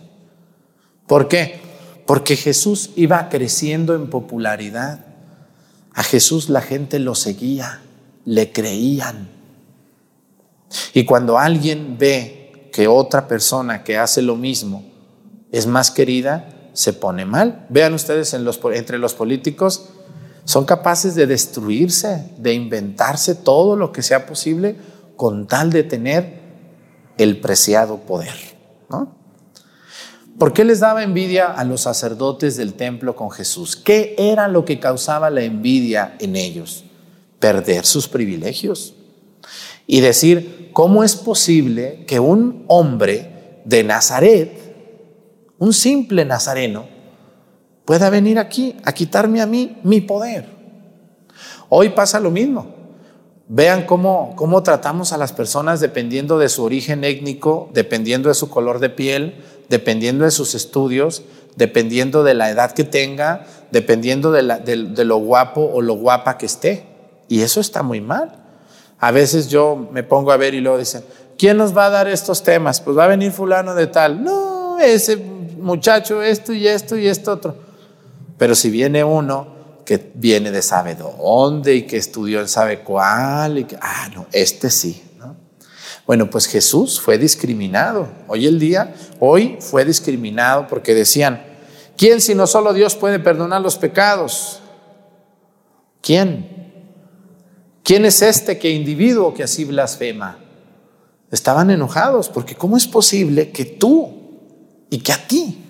¿Por 1.07 1.29
qué? 1.29 1.61
Porque 2.07 2.37
Jesús 2.37 2.91
iba 2.97 3.29
creciendo 3.29 3.95
en 3.95 4.09
popularidad. 4.09 5.05
A 5.95 6.03
Jesús 6.03 6.49
la 6.49 6.61
gente 6.61 6.99
lo 6.99 7.15
seguía, 7.15 7.81
le 8.25 8.53
creían. 8.53 9.29
Y 10.93 11.05
cuando 11.05 11.39
alguien 11.39 11.97
ve 11.99 12.69
que 12.73 12.89
otra 12.89 13.29
persona 13.29 13.85
que 13.85 13.97
hace 13.97 14.21
lo 14.21 14.35
mismo 14.35 14.85
es 15.53 15.67
más 15.67 15.93
querida, 15.93 16.49
se 16.73 16.93
pone 16.93 17.25
mal. 17.25 17.67
Vean 17.69 17.95
ustedes 17.95 18.35
entre 18.35 18.99
los 18.99 19.15
políticos, 19.15 19.91
son 20.45 20.65
capaces 20.65 21.15
de 21.15 21.27
destruirse, 21.27 22.33
de 22.37 22.53
inventarse 22.53 23.35
todo 23.35 23.77
lo 23.77 23.93
que 23.93 24.03
sea 24.03 24.27
posible 24.27 24.77
con 25.17 25.47
tal 25.47 25.71
de 25.71 25.85
tener 25.85 26.41
el 27.17 27.41
preciado 27.41 27.99
poder. 27.99 28.35
¿no? 28.91 29.24
¿Por 30.39 30.53
qué 30.53 30.65
les 30.65 30.81
daba 30.81 31.05
envidia 31.05 31.47
a 31.47 31.63
los 31.65 31.83
sacerdotes 31.83 32.57
del 32.57 32.75
templo 32.75 33.15
con 33.15 33.31
Jesús? 33.31 33.77
¿Qué 33.77 34.17
era 34.19 34.49
lo 34.49 34.65
que 34.65 34.81
causaba 34.81 35.31
la 35.31 35.43
envidia 35.43 36.17
en 36.19 36.35
ellos? 36.35 36.85
Perder 37.39 37.87
sus 37.87 38.09
privilegios. 38.09 38.95
Y 39.87 40.01
decir, 40.01 40.71
¿cómo 40.73 41.05
es 41.05 41.15
posible 41.15 42.05
que 42.09 42.19
un 42.19 42.65
hombre 42.67 43.61
de 43.65 43.85
Nazaret, 43.85 45.55
un 45.59 45.73
simple 45.73 46.25
nazareno, 46.25 46.87
pueda 47.85 48.11
venir 48.11 48.41
aquí 48.41 48.77
a 48.85 48.93
quitarme 48.93 49.41
a 49.41 49.47
mí 49.47 49.79
mi 49.85 50.01
poder? 50.01 50.49
Hoy 51.69 51.91
pasa 51.91 52.19
lo 52.19 52.33
mismo. 52.33 52.75
Vean 53.47 53.85
cómo, 53.85 54.33
cómo 54.37 54.63
tratamos 54.63 55.13
a 55.13 55.19
las 55.19 55.33
personas 55.33 55.79
dependiendo 55.79 56.39
de 56.39 56.49
su 56.49 56.65
origen 56.65 57.05
étnico, 57.05 57.69
dependiendo 57.75 58.31
de 58.31 58.35
su 58.35 58.49
color 58.49 58.79
de 58.79 58.89
piel, 58.89 59.45
dependiendo 59.69 60.25
de 60.25 60.31
sus 60.31 60.55
estudios, 60.55 61.23
dependiendo 61.57 62.25
de 62.25 62.35
la 62.35 62.51
edad 62.51 62.73
que 62.73 62.85
tenga, 62.85 63.47
dependiendo 63.71 64.33
de, 64.33 65.05
lo 65.05 65.17
guapo 65.19 65.63
o 65.63 65.83
lo 65.83 65.95
guapa 65.95 66.39
que 66.39 66.47
esté. 66.47 66.87
Y 67.29 67.43
eso 67.43 67.61
está 67.61 67.83
muy 67.83 68.01
mal. 68.01 68.33
A 68.99 69.11
veces 69.11 69.49
yo 69.49 69.89
me 69.93 70.03
pongo 70.03 70.33
a 70.33 70.37
ver 70.37 70.55
y 70.55 70.61
luego 70.61 70.79
dicen, 70.79 71.05
¿quién 71.39 71.57
nos 71.57 71.77
va 71.77 71.87
a 71.87 71.91
dar 71.91 72.09
estos 72.09 72.43
temas? 72.43 72.81
Pues 72.81 72.97
va 72.97 73.05
a 73.05 73.09
venir 73.09 73.33
fulano 73.33 73.75
de 73.75 73.87
tal. 73.87 74.23
No, 74.23 74.79
ese 74.79 75.17
muchacho, 75.17 76.23
esto 76.23 76.53
y 76.53 76.67
esto 76.67 76.97
y 76.97 77.09
esto 77.09 77.33
otro. 77.33 77.57
Pero 78.39 78.55
si 78.55 78.71
viene 78.71 79.05
uno 79.05 79.55
que 79.85 80.13
viene 80.15 80.51
de 80.51 80.63
sabe 80.63 80.95
dónde 80.95 81.75
y 81.75 81.83
que 81.83 81.99
estudió 81.99 82.41
en 82.41 82.49
sabe 82.49 82.81
cuál, 82.81 83.59
y 83.59 83.65
que, 83.65 83.77
ah, 83.81 84.09
no, 84.15 84.27
este 84.33 84.71
sí. 84.71 85.03
Bueno, 86.07 86.29
pues 86.29 86.47
Jesús 86.47 87.01
fue 87.01 87.17
discriminado. 87.17 88.09
Hoy 88.29 88.47
el 88.47 88.59
día, 88.59 88.95
hoy 89.21 89.57
fue 89.61 89.85
discriminado 89.85 90.67
porque 90.67 90.95
decían, 90.95 91.43
¿quién 91.97 92.21
si 92.21 92.35
no 92.35 92.47
solo 92.47 92.75
Dios 92.75 92.95
puede 92.95 93.19
perdonar 93.19 93.63
los 93.63 93.79
pecados? 93.79 94.61
¿Quién? 96.03 96.55
¿Quién 97.83 98.05
es 98.05 98.21
este 98.21 98.59
que 98.59 98.71
individuo 98.71 99.33
que 99.33 99.45
así 99.45 99.65
blasfema? 99.65 100.39
Estaban 101.31 101.71
enojados 101.71 102.29
porque 102.29 102.55
¿cómo 102.55 102.77
es 102.77 102.87
posible 102.87 103.51
que 103.51 103.65
tú 103.65 104.87
y 104.91 104.99
que 104.99 105.13
a 105.13 105.27
ti 105.27 105.65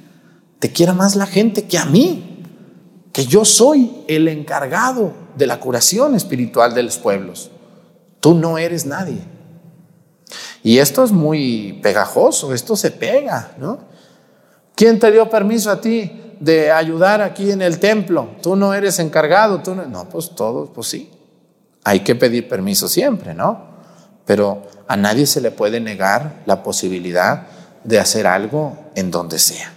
te 0.58 0.72
quiera 0.72 0.92
más 0.92 1.14
la 1.14 1.26
gente 1.26 1.64
que 1.66 1.78
a 1.78 1.84
mí? 1.84 2.42
Que 3.12 3.26
yo 3.26 3.44
soy 3.44 4.04
el 4.08 4.26
encargado 4.26 5.12
de 5.36 5.46
la 5.46 5.60
curación 5.60 6.16
espiritual 6.16 6.74
de 6.74 6.82
los 6.82 6.98
pueblos. 6.98 7.52
Tú 8.18 8.34
no 8.34 8.58
eres 8.58 8.84
nadie. 8.84 9.34
Y 10.64 10.78
esto 10.78 11.04
es 11.04 11.12
muy 11.12 11.78
pegajoso, 11.82 12.54
esto 12.54 12.74
se 12.74 12.90
pega, 12.90 13.52
¿no? 13.58 13.80
¿Quién 14.74 14.98
te 14.98 15.12
dio 15.12 15.28
permiso 15.28 15.70
a 15.70 15.78
ti 15.78 16.36
de 16.40 16.72
ayudar 16.72 17.20
aquí 17.20 17.50
en 17.50 17.60
el 17.60 17.78
templo? 17.78 18.30
Tú 18.42 18.56
no 18.56 18.72
eres 18.72 18.98
encargado, 18.98 19.60
tú 19.60 19.74
no, 19.74 19.84
no 19.84 20.08
pues 20.08 20.30
todos, 20.34 20.70
pues 20.74 20.88
sí. 20.88 21.10
Hay 21.84 22.00
que 22.00 22.14
pedir 22.14 22.48
permiso 22.48 22.88
siempre, 22.88 23.34
¿no? 23.34 23.74
Pero 24.24 24.62
a 24.88 24.96
nadie 24.96 25.26
se 25.26 25.42
le 25.42 25.50
puede 25.50 25.80
negar 25.80 26.42
la 26.46 26.62
posibilidad 26.62 27.46
de 27.84 28.00
hacer 28.00 28.26
algo 28.26 28.74
en 28.94 29.10
donde 29.10 29.38
sea. 29.38 29.70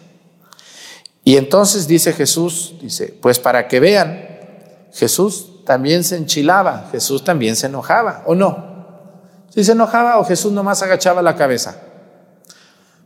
Y 1.25 1.35
entonces 1.35 1.89
dice 1.89 2.13
Jesús, 2.13 2.75
dice, 2.81 3.13
pues 3.21 3.39
para 3.39 3.67
que 3.67 3.81
vean, 3.81 4.25
Jesús 4.93 5.65
también 5.65 6.05
se 6.05 6.15
enchilaba, 6.15 6.87
Jesús 6.93 7.25
también 7.25 7.57
se 7.57 7.67
enojaba, 7.67 8.23
¿o 8.25 8.35
no? 8.35 8.66
Si 9.57 9.63
se 9.63 9.71
enojaba 9.71 10.19
o 10.19 10.23
Jesús 10.23 10.51
nomás 10.51 10.83
agachaba 10.83 11.23
la 11.23 11.35
cabeza. 11.35 11.81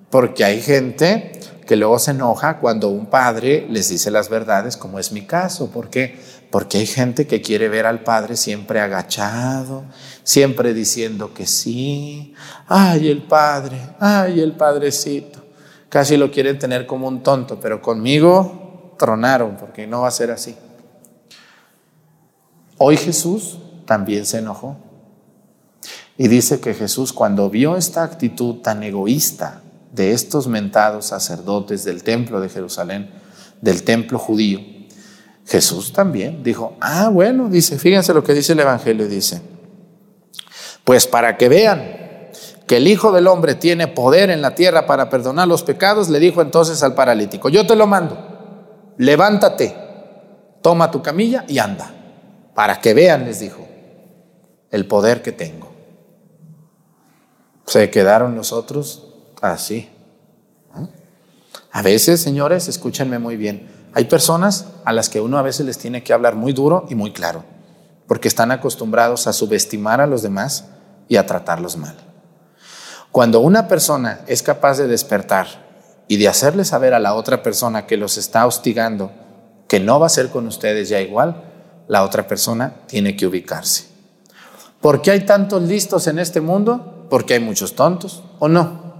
Porque 0.10 0.44
hay 0.44 0.62
gente 0.62 1.32
que 1.66 1.78
luego 1.78 1.98
se 1.98 2.12
enoja 2.12 2.60
cuando 2.60 2.90
un 2.90 3.06
padre 3.06 3.66
les 3.70 3.88
dice 3.88 4.12
las 4.12 4.28
verdades, 4.28 4.76
como 4.76 5.00
es 5.00 5.14
mi 5.14 5.22
caso. 5.22 5.72
¿Por 5.72 5.90
qué? 5.90 6.20
Porque 6.50 6.80
hay 6.80 6.88
gente 6.88 7.26
que 7.26 7.42
quiere 7.42 7.70
ver 7.70 7.86
al 7.86 8.04
padre 8.04 8.36
siempre 8.36 8.82
agachado, 8.82 9.86
siempre 10.24 10.74
diciendo 10.74 11.34
que 11.34 11.48
sí. 11.48 12.34
Ay, 12.68 13.08
el 13.08 13.24
padre, 13.24 13.78
ay, 14.02 14.42
el 14.42 14.52
padrecito. 14.52 15.40
Casi 15.88 16.18
lo 16.18 16.32
quieren 16.32 16.60
tener 16.60 16.86
como 16.86 17.08
un 17.08 17.24
tonto, 17.24 17.62
pero 17.62 17.82
conmigo 17.82 18.94
tronaron, 19.00 19.56
porque 19.56 19.88
no 19.88 20.02
va 20.02 20.10
a 20.10 20.12
ser 20.12 20.32
así. 20.32 20.58
Hoy 22.78 22.98
Jesús 22.98 23.58
también 23.86 24.26
se 24.26 24.40
enojó. 24.40 24.91
Y 26.18 26.28
dice 26.28 26.60
que 26.60 26.74
Jesús 26.74 27.14
cuando 27.14 27.50
vio 27.50 27.78
esta 27.78 28.04
actitud 28.04 28.58
tan 28.58 28.84
egoísta 28.84 29.62
de 29.92 30.12
estos 30.12 30.48
mentados 30.48 31.08
sacerdotes 31.08 31.84
del 31.84 32.04
templo 32.04 32.40
de 32.40 32.50
Jerusalén, 32.50 33.12
del 33.62 33.84
templo 33.84 34.20
judío, 34.20 34.60
Jesús 35.46 35.92
también 35.92 36.44
dijo, 36.44 36.78
ah, 36.80 37.10
bueno, 37.10 37.50
dice, 37.50 37.78
fíjense 37.78 38.14
lo 38.14 38.24
que 38.24 38.34
dice 38.34 38.54
el 38.54 38.60
Evangelio, 38.60 39.08
dice, 39.08 39.42
pues 40.84 41.08
para 41.08 41.38
que 41.38 41.50
vean 41.50 42.02
que 42.68 42.78
el 42.78 42.88
Hijo 42.88 43.12
del 43.12 43.28
Hombre 43.28 43.56
tiene 43.56 43.88
poder 43.88 44.30
en 44.30 44.42
la 44.42 44.56
tierra 44.56 44.86
para 44.86 45.10
perdonar 45.10 45.48
los 45.48 45.64
pecados, 45.64 46.10
le 46.10 46.20
dijo 46.20 46.42
entonces 46.42 46.84
al 46.84 46.96
paralítico, 46.96 47.50
yo 47.50 47.68
te 47.68 47.76
lo 47.76 47.88
mando, 47.88 48.18
levántate, 48.98 49.76
toma 50.62 50.92
tu 50.92 51.02
camilla 51.02 51.44
y 51.48 51.60
anda, 51.60 51.92
para 52.56 52.80
que 52.80 52.94
vean, 52.94 53.26
les 53.26 53.40
dijo, 53.40 53.68
el 54.70 54.88
poder 54.88 55.22
que 55.22 55.34
tengo. 55.34 55.71
Se 57.72 57.90
quedaron 57.90 58.36
los 58.36 58.52
otros 58.52 59.08
así. 59.42 59.90
A 61.72 61.82
veces, 61.82 62.20
señores, 62.20 62.68
escúchenme 62.68 63.18
muy 63.18 63.38
bien, 63.38 63.72
hay 63.94 64.06
personas 64.06 64.66
a 64.84 64.92
las 64.92 65.08
que 65.08 65.22
uno 65.22 65.38
a 65.38 65.42
veces 65.42 65.66
les 65.66 65.78
tiene 65.78 66.04
que 66.04 66.12
hablar 66.12 66.36
muy 66.36 66.52
duro 66.52 66.86
y 66.90 66.96
muy 66.96 67.14
claro, 67.14 67.46
porque 68.08 68.28
están 68.28 68.52
acostumbrados 68.52 69.26
a 69.26 69.32
subestimar 69.32 70.02
a 70.02 70.08
los 70.08 70.22
demás 70.22 70.66
y 71.08 71.16
a 71.16 71.26
tratarlos 71.26 71.78
mal. 71.78 71.96
Cuando 73.10 73.40
una 73.40 73.70
persona 73.70 74.20
es 74.28 74.44
capaz 74.44 74.78
de 74.78 74.88
despertar 74.88 75.48
y 76.10 76.18
de 76.18 76.28
hacerle 76.28 76.66
saber 76.66 76.94
a 76.94 77.00
la 77.00 77.14
otra 77.14 77.42
persona 77.42 77.88
que 77.88 77.96
los 77.96 78.18
está 78.18 78.46
hostigando 78.46 79.14
que 79.70 79.80
no 79.80 79.98
va 79.98 80.08
a 80.08 80.10
ser 80.10 80.28
con 80.28 80.46
ustedes 80.46 80.90
ya 80.90 81.00
igual, 81.00 81.42
la 81.88 82.04
otra 82.04 82.28
persona 82.28 82.74
tiene 82.88 83.16
que 83.16 83.28
ubicarse. 83.28 83.91
¿Por 84.82 85.02
qué 85.02 85.12
hay 85.12 85.26
tantos 85.26 85.62
listos 85.64 86.08
en 86.08 86.20
este 86.20 86.42
mundo? 86.42 86.92
porque 87.12 87.34
hay 87.34 87.42
muchos 87.42 87.76
tontos, 87.76 88.24
¿o 88.40 88.48
no? 88.48 88.94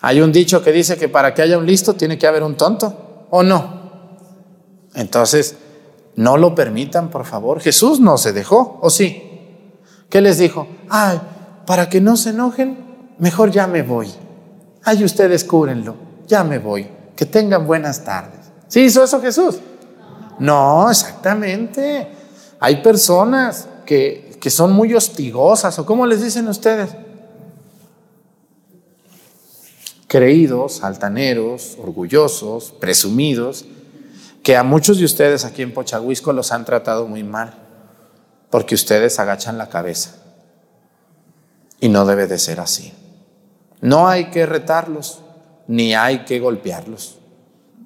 Hay 0.00 0.22
un 0.22 0.32
dicho 0.32 0.62
que 0.62 0.72
dice 0.72 0.96
que 0.96 1.10
para 1.10 1.34
que 1.34 1.42
haya 1.42 1.58
un 1.58 1.66
listo 1.66 1.92
tiene 1.92 2.16
que 2.16 2.26
haber 2.26 2.42
un 2.42 2.56
tonto, 2.56 3.26
¿o 3.28 3.42
no? 3.42 3.82
Entonces, 4.94 5.56
no 6.16 6.38
lo 6.38 6.54
permitan, 6.54 7.10
por 7.10 7.26
favor. 7.26 7.60
Jesús 7.60 8.00
no 8.00 8.16
se 8.16 8.32
dejó, 8.32 8.78
¿o 8.80 8.88
sí? 8.88 9.74
¿Qué 10.08 10.22
les 10.22 10.38
dijo? 10.38 10.68
Ay, 10.88 11.20
para 11.66 11.90
que 11.90 12.00
no 12.00 12.16
se 12.16 12.30
enojen, 12.30 12.78
mejor 13.18 13.50
ya 13.50 13.66
me 13.66 13.82
voy. 13.82 14.10
Ay, 14.82 15.04
ustedes 15.04 15.44
cúrenlo, 15.44 15.96
ya 16.26 16.44
me 16.44 16.58
voy. 16.58 16.88
Que 17.14 17.26
tengan 17.26 17.66
buenas 17.66 18.04
tardes. 18.04 18.40
¿Sí 18.68 18.80
hizo 18.80 19.04
eso 19.04 19.20
Jesús? 19.20 19.58
No, 20.38 20.90
exactamente. 20.90 22.08
Hay 22.58 22.76
personas 22.76 23.68
que 23.84 24.29
que 24.40 24.50
son 24.50 24.72
muy 24.72 24.94
hostigosas, 24.94 25.78
o 25.78 25.86
cómo 25.86 26.06
les 26.06 26.22
dicen 26.22 26.48
ustedes. 26.48 26.90
Creídos, 30.08 30.82
altaneros, 30.82 31.76
orgullosos, 31.78 32.72
presumidos, 32.72 33.66
que 34.42 34.56
a 34.56 34.62
muchos 34.62 34.98
de 34.98 35.04
ustedes 35.04 35.44
aquí 35.44 35.62
en 35.62 35.74
Pochahuisco 35.74 36.32
los 36.32 36.52
han 36.52 36.64
tratado 36.64 37.06
muy 37.06 37.22
mal, 37.22 37.54
porque 38.48 38.74
ustedes 38.74 39.20
agachan 39.20 39.58
la 39.58 39.68
cabeza. 39.68 40.16
Y 41.78 41.90
no 41.90 42.06
debe 42.06 42.26
de 42.26 42.38
ser 42.38 42.60
así. 42.60 42.92
No 43.82 44.08
hay 44.08 44.30
que 44.30 44.46
retarlos, 44.46 45.20
ni 45.66 45.94
hay 45.94 46.24
que 46.24 46.40
golpearlos, 46.40 47.18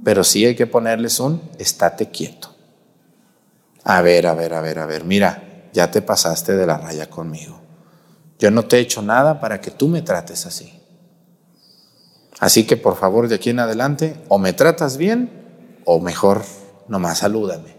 pero 0.05 0.25
sí 0.25 0.45
hay 0.47 0.55
que 0.55 0.67
ponerles 0.67 1.19
un 1.21 1.43
estate 1.59 2.11
quieto. 2.11 2.55
A 3.83 4.01
ver, 4.03 4.27
a 4.27 4.35
ver, 4.35 4.55
a 4.55 4.61
ver, 4.61 4.79
a 4.79 4.87
ver, 4.87 5.05
mira, 5.05 5.54
ya 5.75 5.91
te 5.91 6.01
pasaste 6.01 6.57
de 6.57 6.67
la 6.67 6.79
raya 6.79 7.11
conmigo. 7.11 7.61
Yo 8.39 8.51
no 8.51 8.65
te 8.65 8.79
he 8.79 8.81
hecho 8.81 9.03
nada 9.03 9.41
para 9.41 9.61
que 9.61 9.73
tú 9.73 9.89
me 9.89 10.03
trates 10.03 10.47
así. 10.47 10.81
Así 12.39 12.65
que 12.65 12.77
por 12.77 12.97
favor 12.97 13.29
de 13.29 13.35
aquí 13.35 13.51
en 13.51 13.59
adelante 13.59 14.17
o 14.29 14.39
me 14.39 14.53
tratas 14.53 14.97
bien 14.97 15.83
o 15.85 16.01
mejor 16.01 16.43
nomás 16.89 17.19
salúdame, 17.19 17.77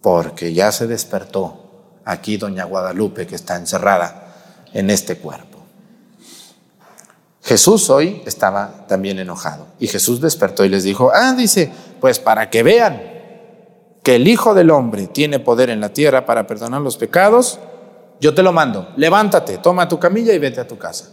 porque 0.00 0.52
ya 0.52 0.70
se 0.72 0.86
despertó 0.86 2.00
aquí 2.04 2.36
doña 2.36 2.64
Guadalupe 2.64 3.26
que 3.26 3.34
está 3.34 3.56
encerrada 3.56 4.34
en 4.72 4.90
este 4.90 5.18
cuerpo. 5.18 5.58
Jesús 7.42 7.90
hoy 7.90 8.22
estaba 8.26 8.86
también 8.86 9.18
enojado 9.18 9.66
y 9.80 9.88
Jesús 9.88 10.20
despertó 10.20 10.64
y 10.64 10.68
les 10.68 10.84
dijo, 10.84 11.10
ah, 11.12 11.32
dice, 11.32 11.72
pues 12.00 12.18
para 12.20 12.50
que 12.50 12.62
vean 12.62 13.17
que 14.02 14.16
el 14.16 14.28
Hijo 14.28 14.54
del 14.54 14.70
Hombre 14.70 15.06
tiene 15.06 15.38
poder 15.38 15.70
en 15.70 15.80
la 15.80 15.92
tierra 15.92 16.24
para 16.26 16.46
perdonar 16.46 16.80
los 16.80 16.96
pecados, 16.96 17.58
yo 18.20 18.34
te 18.34 18.42
lo 18.42 18.52
mando, 18.52 18.88
levántate, 18.96 19.58
toma 19.58 19.88
tu 19.88 19.98
camilla 19.98 20.32
y 20.32 20.38
vete 20.38 20.60
a 20.60 20.66
tu 20.66 20.78
casa. 20.78 21.10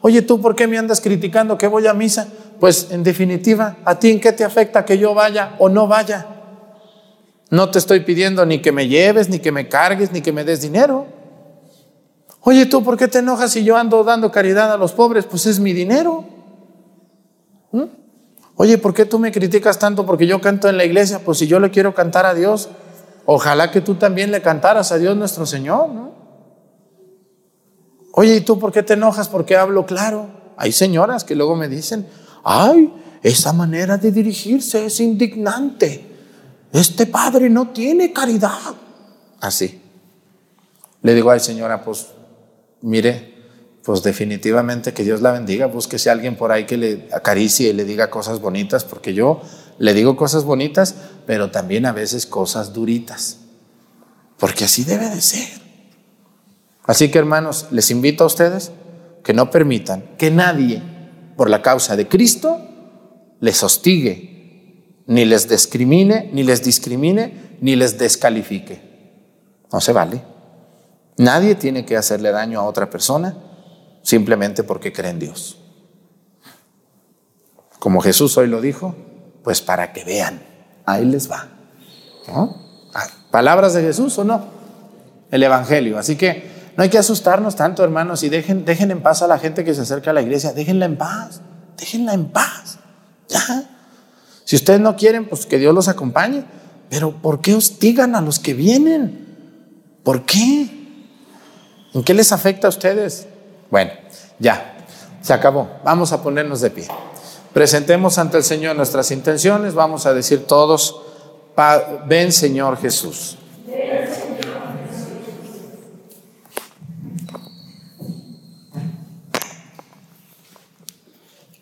Oye, 0.00 0.22
¿tú 0.22 0.40
por 0.40 0.56
qué 0.56 0.66
me 0.66 0.78
andas 0.78 1.00
criticando 1.00 1.58
que 1.58 1.66
voy 1.66 1.86
a 1.86 1.92
misa? 1.92 2.26
Pues 2.58 2.90
en 2.90 3.02
definitiva, 3.02 3.76
¿a 3.84 3.98
ti 3.98 4.10
en 4.10 4.20
qué 4.20 4.32
te 4.32 4.44
afecta 4.44 4.84
que 4.84 4.96
yo 4.96 5.14
vaya 5.14 5.56
o 5.58 5.68
no 5.68 5.86
vaya? 5.86 6.26
No 7.50 7.70
te 7.70 7.78
estoy 7.78 8.00
pidiendo 8.00 8.46
ni 8.46 8.60
que 8.62 8.72
me 8.72 8.88
lleves, 8.88 9.28
ni 9.28 9.40
que 9.40 9.52
me 9.52 9.68
cargues, 9.68 10.12
ni 10.12 10.22
que 10.22 10.32
me 10.32 10.44
des 10.44 10.62
dinero. 10.62 11.06
Oye, 12.42 12.64
¿tú 12.66 12.82
por 12.82 12.96
qué 12.96 13.08
te 13.08 13.18
enojas 13.18 13.50
si 13.52 13.64
yo 13.64 13.76
ando 13.76 14.02
dando 14.02 14.30
caridad 14.30 14.72
a 14.72 14.76
los 14.78 14.92
pobres? 14.92 15.26
Pues 15.26 15.46
es 15.46 15.60
mi 15.60 15.72
dinero. 15.72 16.24
¿Mm? 17.72 17.84
Oye, 18.62 18.76
¿por 18.76 18.92
qué 18.92 19.06
tú 19.06 19.18
me 19.18 19.32
criticas 19.32 19.78
tanto 19.78 20.04
porque 20.04 20.26
yo 20.26 20.38
canto 20.42 20.68
en 20.68 20.76
la 20.76 20.84
iglesia? 20.84 21.20
Pues 21.20 21.38
si 21.38 21.46
yo 21.46 21.58
le 21.60 21.70
quiero 21.70 21.94
cantar 21.94 22.26
a 22.26 22.34
Dios, 22.34 22.68
ojalá 23.24 23.70
que 23.70 23.80
tú 23.80 23.94
también 23.94 24.30
le 24.30 24.42
cantaras 24.42 24.92
a 24.92 24.98
Dios 24.98 25.16
nuestro 25.16 25.46
Señor. 25.46 25.88
Oye, 28.12 28.36
¿y 28.36 28.40
tú 28.42 28.58
por 28.58 28.70
qué 28.70 28.82
te 28.82 28.92
enojas? 28.92 29.30
Porque 29.30 29.56
hablo 29.56 29.86
claro. 29.86 30.28
Hay 30.58 30.72
señoras 30.72 31.24
que 31.24 31.34
luego 31.34 31.56
me 31.56 31.68
dicen, 31.68 32.06
ay, 32.44 32.92
esa 33.22 33.54
manera 33.54 33.96
de 33.96 34.12
dirigirse 34.12 34.84
es 34.84 35.00
indignante. 35.00 36.04
Este 36.70 37.06
padre 37.06 37.48
no 37.48 37.68
tiene 37.68 38.12
caridad. 38.12 38.74
Así. 39.40 39.80
Le 41.00 41.14
digo, 41.14 41.30
ay 41.30 41.40
señora, 41.40 41.82
pues 41.82 42.08
mire, 42.82 43.39
pues 43.84 44.02
definitivamente 44.02 44.92
que 44.92 45.04
Dios 45.04 45.22
la 45.22 45.32
bendiga, 45.32 45.66
búsquese 45.66 46.10
a 46.10 46.12
alguien 46.12 46.36
por 46.36 46.52
ahí 46.52 46.66
que 46.66 46.76
le 46.76 47.08
acaricie 47.12 47.70
y 47.70 47.72
le 47.72 47.84
diga 47.84 48.10
cosas 48.10 48.40
bonitas, 48.40 48.84
porque 48.84 49.14
yo 49.14 49.40
le 49.78 49.94
digo 49.94 50.16
cosas 50.16 50.44
bonitas, 50.44 50.94
pero 51.26 51.50
también 51.50 51.86
a 51.86 51.92
veces 51.92 52.26
cosas 52.26 52.72
duritas, 52.72 53.38
porque 54.38 54.64
así 54.64 54.84
debe 54.84 55.08
de 55.08 55.20
ser. 55.20 55.48
Así 56.84 57.10
que 57.10 57.18
hermanos, 57.18 57.68
les 57.70 57.90
invito 57.90 58.24
a 58.24 58.26
ustedes 58.26 58.72
que 59.24 59.32
no 59.32 59.50
permitan 59.50 60.16
que 60.18 60.30
nadie, 60.30 60.82
por 61.36 61.48
la 61.48 61.62
causa 61.62 61.96
de 61.96 62.06
Cristo, 62.06 62.60
les 63.40 63.62
hostigue, 63.62 65.02
ni 65.06 65.24
les 65.24 65.48
discrimine, 65.48 66.30
ni 66.32 66.42
les 66.42 66.62
discrimine, 66.62 67.56
ni 67.60 67.76
les 67.76 67.98
descalifique. 67.98 68.82
No 69.72 69.80
se 69.80 69.92
vale. 69.92 70.22
Nadie 71.16 71.54
tiene 71.54 71.86
que 71.86 71.96
hacerle 71.96 72.30
daño 72.30 72.60
a 72.60 72.64
otra 72.64 72.90
persona 72.90 73.49
simplemente 74.02 74.62
porque 74.62 74.92
cree 74.92 75.10
en 75.10 75.18
Dios. 75.18 75.58
Como 77.78 78.00
Jesús 78.00 78.36
hoy 78.36 78.46
lo 78.46 78.60
dijo, 78.60 78.94
pues 79.42 79.62
para 79.62 79.92
que 79.92 80.04
vean, 80.04 80.42
ahí 80.84 81.04
les 81.04 81.30
va. 81.30 81.48
Ah, 82.28 82.48
¿Palabras 83.30 83.74
de 83.74 83.82
Jesús 83.82 84.18
o 84.18 84.24
no? 84.24 84.44
El 85.30 85.42
Evangelio. 85.42 85.98
Así 85.98 86.16
que 86.16 86.50
no 86.76 86.82
hay 86.82 86.88
que 86.88 86.98
asustarnos 86.98 87.56
tanto, 87.56 87.82
hermanos, 87.82 88.22
y 88.22 88.28
dejen, 88.28 88.64
dejen 88.64 88.90
en 88.90 89.02
paz 89.02 89.22
a 89.22 89.26
la 89.26 89.38
gente 89.38 89.64
que 89.64 89.74
se 89.74 89.82
acerca 89.82 90.10
a 90.10 90.14
la 90.14 90.22
iglesia, 90.22 90.52
déjenla 90.52 90.86
en 90.86 90.96
paz, 90.96 91.40
déjenla 91.76 92.14
en 92.14 92.26
paz. 92.26 92.78
Ya. 93.28 93.64
Si 94.44 94.56
ustedes 94.56 94.80
no 94.80 94.96
quieren, 94.96 95.28
pues 95.28 95.46
que 95.46 95.58
Dios 95.58 95.74
los 95.74 95.88
acompañe. 95.88 96.44
Pero 96.88 97.12
¿por 97.22 97.40
qué 97.40 97.54
hostigan 97.54 98.16
a 98.16 98.20
los 98.20 98.40
que 98.40 98.52
vienen? 98.52 99.26
¿Por 100.02 100.26
qué? 100.26 100.68
¿En 101.94 102.02
qué 102.02 102.14
les 102.14 102.32
afecta 102.32 102.66
a 102.66 102.70
ustedes? 102.70 103.28
Bueno, 103.70 103.92
ya, 104.38 104.76
se 105.22 105.32
acabó. 105.32 105.68
Vamos 105.84 106.12
a 106.12 106.22
ponernos 106.22 106.60
de 106.60 106.70
pie. 106.70 106.88
Presentemos 107.52 108.18
ante 108.18 108.36
el 108.36 108.44
Señor 108.44 108.76
nuestras 108.76 109.10
intenciones. 109.10 109.74
Vamos 109.74 110.06
a 110.06 110.14
decir 110.14 110.46
todos, 110.46 111.00
ven 112.06 112.32
Señor 112.32 112.78
Jesús. 112.78 113.36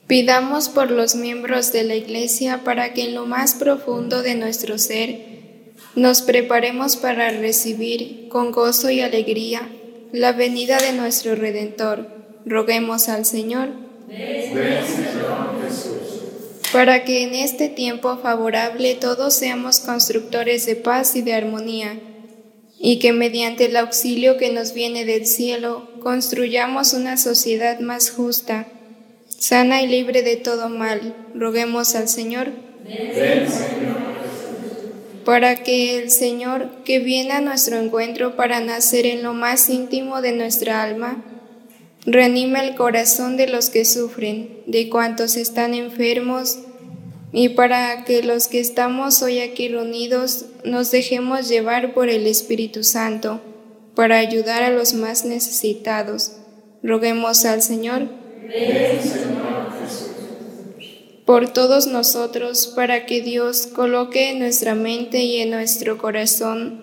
Pidamos 0.07 0.71
por 0.71 0.91
los 0.91 1.15
miembros 1.15 1.71
de 1.71 1.85
la 1.85 1.95
Iglesia 1.95 2.63
para 2.65 2.95
que 2.95 3.05
en 3.05 3.15
lo 3.15 3.27
más 3.27 3.55
profundo 3.55 4.23
de 4.23 4.35
nuestro 4.35 4.79
ser 4.79 5.29
nos 5.97 6.23
preparemos 6.23 6.97
para 6.97 7.29
recibir 7.29 8.29
con 8.31 8.51
gozo 8.51 8.89
y 8.89 9.03
alegría 9.03 9.69
la 10.13 10.33
venida 10.33 10.79
de 10.79 10.93
nuestro 10.93 11.35
Redentor. 11.35 12.07
Roguemos 12.45 13.09
al 13.09 13.25
Señor. 13.25 13.69
Para 16.73 17.05
que 17.05 17.23
en 17.23 17.35
este 17.35 17.69
tiempo 17.69 18.19
favorable 18.19 18.95
todos 18.95 19.35
seamos 19.35 19.81
constructores 19.81 20.67
de 20.67 20.77
paz 20.77 21.17
y 21.17 21.23
de 21.23 21.35
armonía, 21.35 21.99
y 22.79 22.99
que 22.99 23.13
mediante 23.13 23.67
el 23.67 23.77
auxilio 23.77 24.37
que 24.37 24.53
nos 24.53 24.73
viene 24.73 25.05
del 25.05 25.27
cielo 25.27 25.89
construyamos 26.01 26.93
una 26.93 27.17
sociedad 27.17 27.81
más 27.81 28.11
justa 28.11 28.67
sana 29.39 29.83
y 29.83 29.87
libre 29.87 30.23
de 30.23 30.37
todo 30.37 30.69
mal, 30.69 31.15
roguemos 31.35 31.95
al 31.95 32.09
Señor. 32.09 32.49
Para 35.29 35.57
que 35.57 35.99
el 35.99 36.11
Señor, 36.11 36.71
que 36.87 37.01
viene 37.01 37.33
a 37.33 37.43
nuestro 37.43 37.79
encuentro 37.79 38.35
para 38.35 38.61
nacer 38.61 39.05
en 39.05 39.23
lo 39.23 39.35
más 39.35 39.69
íntimo 39.69 40.23
de 40.23 40.33
nuestra 40.33 40.83
alma, 40.83 41.23
reanime 42.07 42.67
el 42.67 42.77
corazón 42.77 43.37
de 43.37 43.47
los 43.47 43.69
que 43.69 43.85
sufren, 43.85 44.63
de 44.65 44.89
cuantos 44.89 45.37
están 45.37 45.75
enfermos, 45.75 46.61
y 47.31 47.51
para 47.51 48.07
que 48.07 48.23
los 48.23 48.49
que 48.49 48.59
estamos 48.59 49.21
hoy 49.21 49.41
aquí 49.41 49.69
reunidos 49.69 50.47
nos 50.65 50.91
dejemos 50.91 51.47
llevar 51.47 51.93
por 51.93 52.09
el 52.09 52.27
Espíritu 52.27 52.83
Santo 52.83 53.43
para 53.95 54.17
ayudar 54.17 54.63
a 54.63 54.71
los 54.71 54.95
más 54.95 55.27
necesitados. 55.27 56.37
Roguemos 56.83 57.45
al 57.45 57.61
Señor 57.61 58.09
por 61.29 61.53
todos 61.53 61.87
nosotros, 61.87 62.73
para 62.75 63.05
que 63.05 63.21
Dios 63.21 63.67
coloque 63.67 64.31
en 64.31 64.39
nuestra 64.39 64.75
mente 64.75 65.25
y 65.25 65.43
en 65.43 65.51
nuestro 65.51 65.99
corazón 65.99 66.83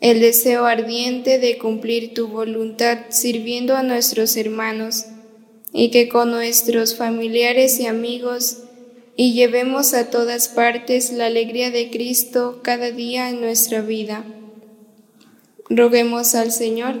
el 0.00 0.20
deseo 0.20 0.64
ardiente 0.66 1.40
de 1.40 1.58
cumplir 1.58 2.14
tu 2.14 2.28
voluntad 2.28 2.98
sirviendo 3.08 3.74
a 3.74 3.82
nuestros 3.82 4.36
hermanos, 4.36 5.06
y 5.72 5.90
que 5.90 6.08
con 6.08 6.30
nuestros 6.30 6.94
familiares 6.94 7.80
y 7.80 7.86
amigos 7.86 8.58
y 9.16 9.32
llevemos 9.32 9.92
a 9.92 10.08
todas 10.08 10.46
partes 10.46 11.10
la 11.10 11.26
alegría 11.26 11.72
de 11.72 11.90
Cristo 11.90 12.60
cada 12.62 12.92
día 12.92 13.28
en 13.28 13.40
nuestra 13.40 13.80
vida. 13.80 14.24
Roguemos 15.68 16.36
al 16.36 16.52
Señor. 16.52 17.00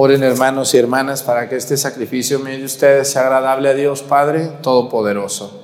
Oren 0.00 0.22
hermanos 0.22 0.74
y 0.74 0.78
hermanas 0.78 1.24
para 1.24 1.48
que 1.48 1.56
este 1.56 1.76
sacrificio 1.76 2.38
mío 2.38 2.56
de 2.56 2.66
ustedes 2.66 3.10
sea 3.10 3.22
agradable 3.22 3.68
a 3.68 3.74
Dios 3.74 4.04
Padre 4.04 4.48
Todopoderoso. 4.62 5.60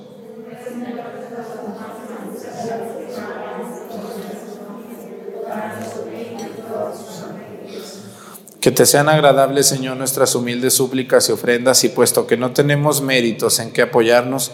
Que 8.59 8.71
te 8.71 8.85
sean 8.85 9.07
agradables, 9.07 9.67
Señor, 9.67 9.95
nuestras 9.95 10.35
humildes 10.35 10.73
súplicas 10.73 11.29
y 11.29 11.31
ofrendas, 11.31 11.85
y 11.85 11.87
puesto 11.87 12.27
que 12.27 12.35
no 12.35 12.51
tenemos 12.51 13.01
méritos 13.01 13.59
en 13.59 13.71
que 13.71 13.83
apoyarnos, 13.83 14.51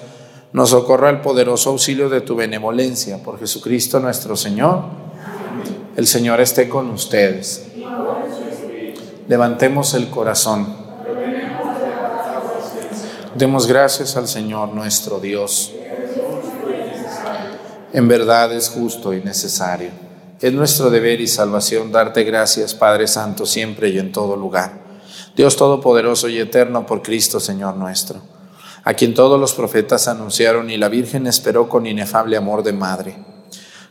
nos 0.53 0.69
socorra 0.69 1.09
el 1.09 1.21
poderoso 1.21 1.71
auxilio 1.71 2.07
de 2.07 2.21
tu 2.21 2.35
benevolencia. 2.35 3.17
Por 3.23 3.39
Jesucristo 3.39 3.99
nuestro 3.99 4.35
Señor. 4.35 4.83
El 5.95 6.05
Señor 6.05 6.39
esté 6.39 6.69
con 6.69 6.91
ustedes. 6.91 7.70
Levantemos 9.31 9.93
el 9.93 10.09
corazón. 10.09 10.67
Demos 13.33 13.65
gracias 13.65 14.17
al 14.17 14.27
Señor 14.27 14.73
nuestro 14.73 15.21
Dios. 15.21 15.71
En 17.93 18.09
verdad 18.09 18.51
es 18.51 18.67
justo 18.67 19.13
y 19.13 19.21
necesario. 19.23 19.91
Es 20.41 20.51
nuestro 20.51 20.89
deber 20.89 21.21
y 21.21 21.27
salvación 21.27 21.93
darte 21.93 22.25
gracias, 22.25 22.75
Padre 22.75 23.07
Santo, 23.07 23.45
siempre 23.45 23.87
y 23.87 23.99
en 23.99 24.11
todo 24.11 24.35
lugar. 24.35 24.81
Dios 25.33 25.55
Todopoderoso 25.55 26.27
y 26.27 26.37
Eterno 26.37 26.85
por 26.85 27.01
Cristo, 27.01 27.39
Señor 27.39 27.77
nuestro, 27.77 28.19
a 28.83 28.93
quien 28.95 29.13
todos 29.13 29.39
los 29.39 29.53
profetas 29.53 30.09
anunciaron 30.09 30.69
y 30.69 30.75
la 30.75 30.89
Virgen 30.89 31.25
esperó 31.25 31.69
con 31.69 31.85
inefable 31.85 32.35
amor 32.35 32.63
de 32.63 32.73
madre. 32.73 33.15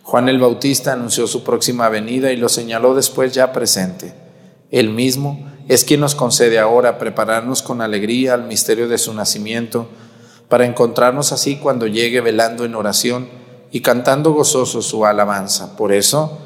Juan 0.03 0.29
el 0.29 0.39
Bautista 0.39 0.93
anunció 0.93 1.27
su 1.27 1.43
próxima 1.43 1.89
venida 1.89 2.31
y 2.31 2.37
lo 2.37 2.51
señaló 2.51 2.95
después 2.95 3.33
ya 3.33 3.55
presente. 3.55 4.29
Él 4.71 4.91
mismo 4.91 5.47
es 5.69 5.85
quien 5.85 6.01
nos 6.01 6.15
concede 6.15 6.59
ahora 6.59 6.99
prepararnos 6.99 7.63
con 7.63 7.81
alegría 7.81 8.35
al 8.35 8.45
misterio 8.45 8.89
de 8.89 8.99
su 8.99 9.15
nacimiento, 9.15 9.89
para 10.49 10.67
encontrarnos 10.67 11.31
así 11.31 11.57
cuando 11.57 11.87
llegue 11.87 12.21
velando 12.21 12.65
en 12.65 12.75
oración 12.75 13.29
y 13.71 13.83
cantando 13.83 14.33
gozoso 14.33 14.83
su 14.83 15.07
alabanza. 15.07 15.77
Por 15.77 15.93
eso, 15.93 16.39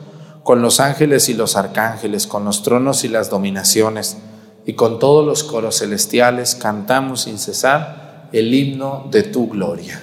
con 0.42 0.60
los 0.60 0.78
ángeles 0.78 1.30
y 1.30 1.34
los 1.34 1.56
arcángeles, 1.56 2.26
con 2.26 2.44
los 2.44 2.62
tronos 2.62 3.04
y 3.04 3.08
las 3.08 3.30
dominaciones, 3.30 4.18
y 4.66 4.74
con 4.74 4.98
todos 4.98 5.26
los 5.26 5.42
coros 5.42 5.78
celestiales, 5.78 6.54
cantamos 6.54 7.22
sin 7.22 7.38
cesar 7.38 8.28
el 8.32 8.52
himno 8.52 9.06
de 9.10 9.22
tu 9.22 9.48
gloria. 9.48 10.02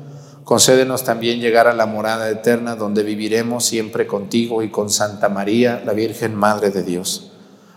concédenos 0.51 1.05
también 1.05 1.39
llegar 1.39 1.69
a 1.69 1.73
la 1.73 1.85
morada 1.85 2.29
eterna 2.29 2.75
donde 2.75 3.03
viviremos 3.03 3.63
siempre 3.63 4.05
contigo 4.05 4.63
y 4.63 4.69
con 4.69 4.89
Santa 4.89 5.29
María, 5.29 5.81
la 5.85 5.93
Virgen 5.93 6.35
Madre 6.35 6.71
de 6.71 6.83
Dios, 6.83 7.31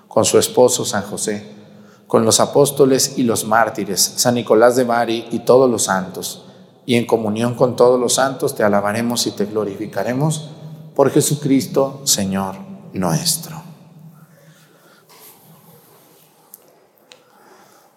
con 0.08 0.24
su 0.24 0.40
esposo 0.40 0.84
San 0.84 1.04
José, 1.04 1.46
con 2.08 2.24
los 2.24 2.40
apóstoles 2.40 3.16
y 3.16 3.22
los 3.22 3.44
mártires, 3.44 4.00
San 4.16 4.34
Nicolás 4.34 4.74
de 4.74 4.82
Bari 4.82 5.28
y 5.30 5.38
todos 5.44 5.70
los 5.70 5.84
santos. 5.84 6.46
Y 6.84 6.96
en 6.96 7.06
comunión 7.06 7.54
con 7.54 7.76
todos 7.76 8.00
los 8.00 8.14
santos 8.14 8.56
te 8.56 8.64
alabaremos 8.64 9.24
y 9.28 9.30
te 9.30 9.44
glorificaremos 9.44 10.50
por 10.96 11.12
Jesucristo, 11.12 12.00
Señor 12.02 12.56
nuestro. 12.92 13.63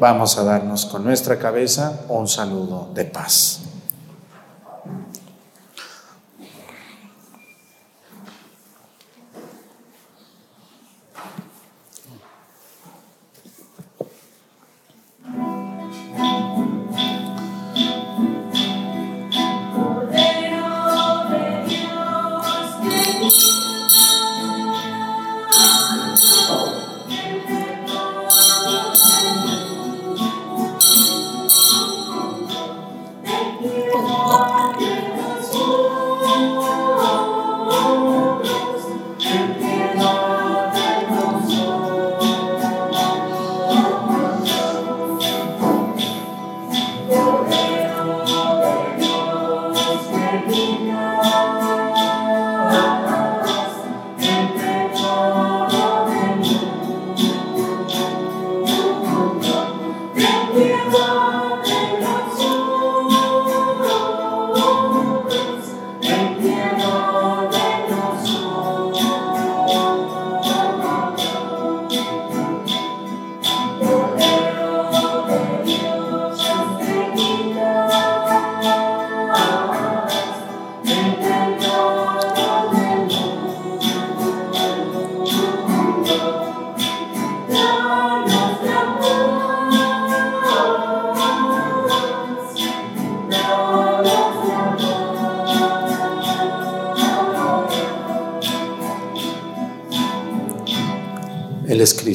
Vamos 0.00 0.38
a 0.38 0.44
darnos 0.44 0.86
con 0.86 1.02
nuestra 1.02 1.38
cabeza 1.38 2.02
un 2.08 2.28
saludo 2.28 2.88
de 2.94 3.04
paz. 3.04 3.67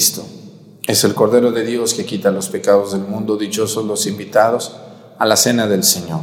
Cristo. 0.04 0.26
Es 0.86 1.06
el 1.06 1.14
Cordero 1.14 1.54
de 1.54 1.64
Dios 1.64 1.94
que 1.94 2.06
quita 2.06 2.30
los 2.30 2.50
pecados 2.50 2.92
del 2.92 3.04
mundo. 3.04 3.38
Dichosos 3.38 3.86
los 3.86 4.06
invitados 4.06 4.76
a 5.18 5.26
la 5.26 5.38
cena 5.38 5.66
del 5.66 5.86
Señor. 5.86 6.20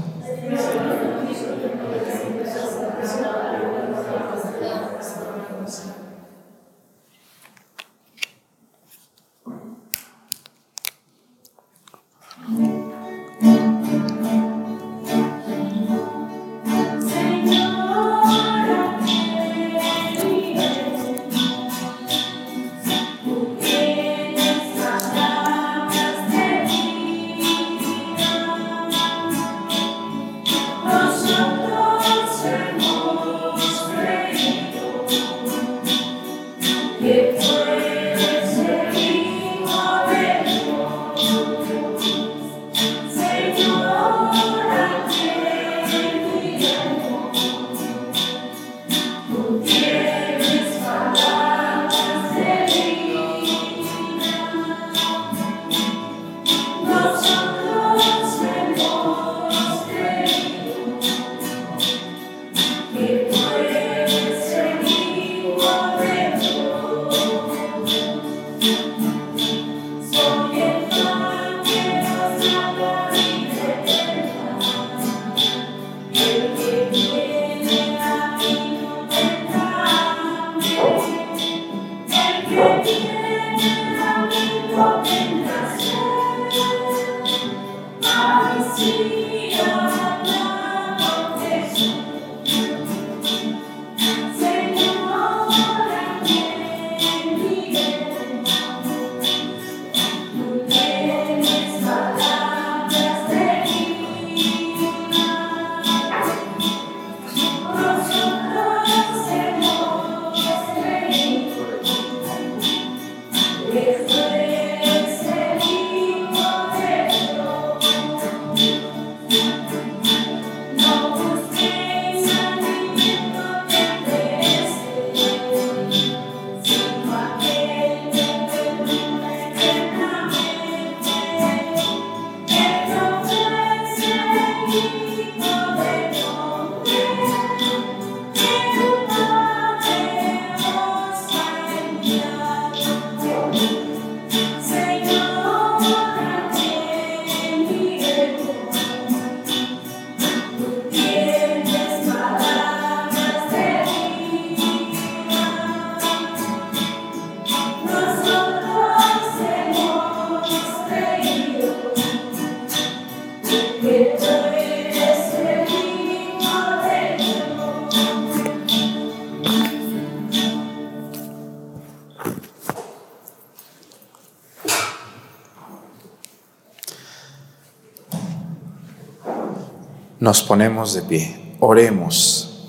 Nos 180.31 180.45
ponemos 180.45 180.95
de 180.95 181.03
pie. 181.03 181.57
Oremos. 181.59 182.65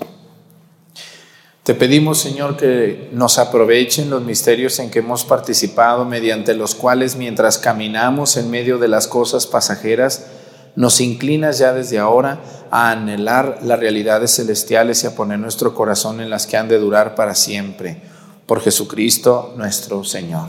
Te 1.62 1.76
pedimos, 1.76 2.18
Señor, 2.18 2.56
que 2.56 3.08
nos 3.12 3.38
aprovechen 3.38 4.10
los 4.10 4.20
misterios 4.20 4.80
en 4.80 4.90
que 4.90 4.98
hemos 4.98 5.24
participado, 5.24 6.04
mediante 6.04 6.54
los 6.54 6.74
cuales 6.74 7.14
mientras 7.14 7.58
caminamos 7.58 8.36
en 8.36 8.50
medio 8.50 8.78
de 8.78 8.88
las 8.88 9.06
cosas 9.06 9.46
pasajeras, 9.46 10.26
nos 10.74 11.00
inclinas 11.00 11.58
ya 11.58 11.72
desde 11.72 12.00
ahora 12.00 12.40
a 12.72 12.90
anhelar 12.90 13.60
las 13.62 13.78
realidades 13.78 14.34
celestiales 14.34 15.04
y 15.04 15.06
a 15.06 15.14
poner 15.14 15.38
nuestro 15.38 15.72
corazón 15.72 16.20
en 16.20 16.30
las 16.30 16.48
que 16.48 16.56
han 16.56 16.66
de 16.66 16.80
durar 16.80 17.14
para 17.14 17.36
siempre. 17.36 18.02
Por 18.44 18.60
Jesucristo 18.60 19.54
nuestro 19.56 20.02
Señor. 20.02 20.48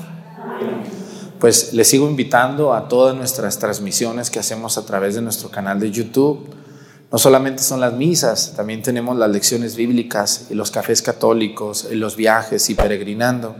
Pues 1.39 1.74
les 1.74 1.88
sigo 1.88 2.09
invitando 2.09 2.74
a 2.74 2.88
todas 2.88 3.16
nuestras 3.16 3.59
transmisiones 3.59 4.32
que 4.32 4.39
hacemos 4.39 4.80
a 4.80 4.86
través 4.88 5.14
de 5.14 5.22
nuestro 5.22 5.51
canal 5.51 5.80
de 5.80 5.91
YouTube. 5.91 6.62
No 7.14 7.20
solamente 7.20 7.61
son 7.61 7.80
las 7.80 7.93
misas, 7.93 8.53
también 8.55 8.82
tenemos 8.82 9.16
las 9.16 9.30
lecciones 9.30 9.76
bíblicas 9.76 10.47
y 10.49 10.55
los 10.55 10.72
cafés 10.72 11.03
católicos, 11.03 11.88
y 11.91 11.93
los 11.93 12.16
viajes 12.16 12.72
y 12.72 12.74
peregrinando. 12.74 13.55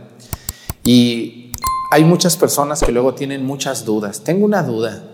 Y 0.82 1.52
hay 1.92 2.02
muchas 2.02 2.36
personas 2.36 2.80
que 2.80 2.90
luego 2.90 3.14
tienen 3.14 3.46
muchas 3.46 3.84
dudas. 3.84 4.24
Tengo 4.24 4.44
una 4.44 4.64
duda 4.64 5.04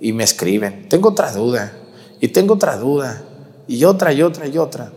y 0.00 0.12
me 0.12 0.22
escriben, 0.22 0.88
tengo 0.88 1.08
otra 1.08 1.32
duda 1.32 1.72
y 2.20 2.28
tengo 2.28 2.54
otra 2.54 2.76
duda 2.76 3.24
y 3.66 3.82
otra 3.82 4.12
y 4.12 4.22
otra 4.22 4.46
y 4.46 4.58
otra, 4.58 4.92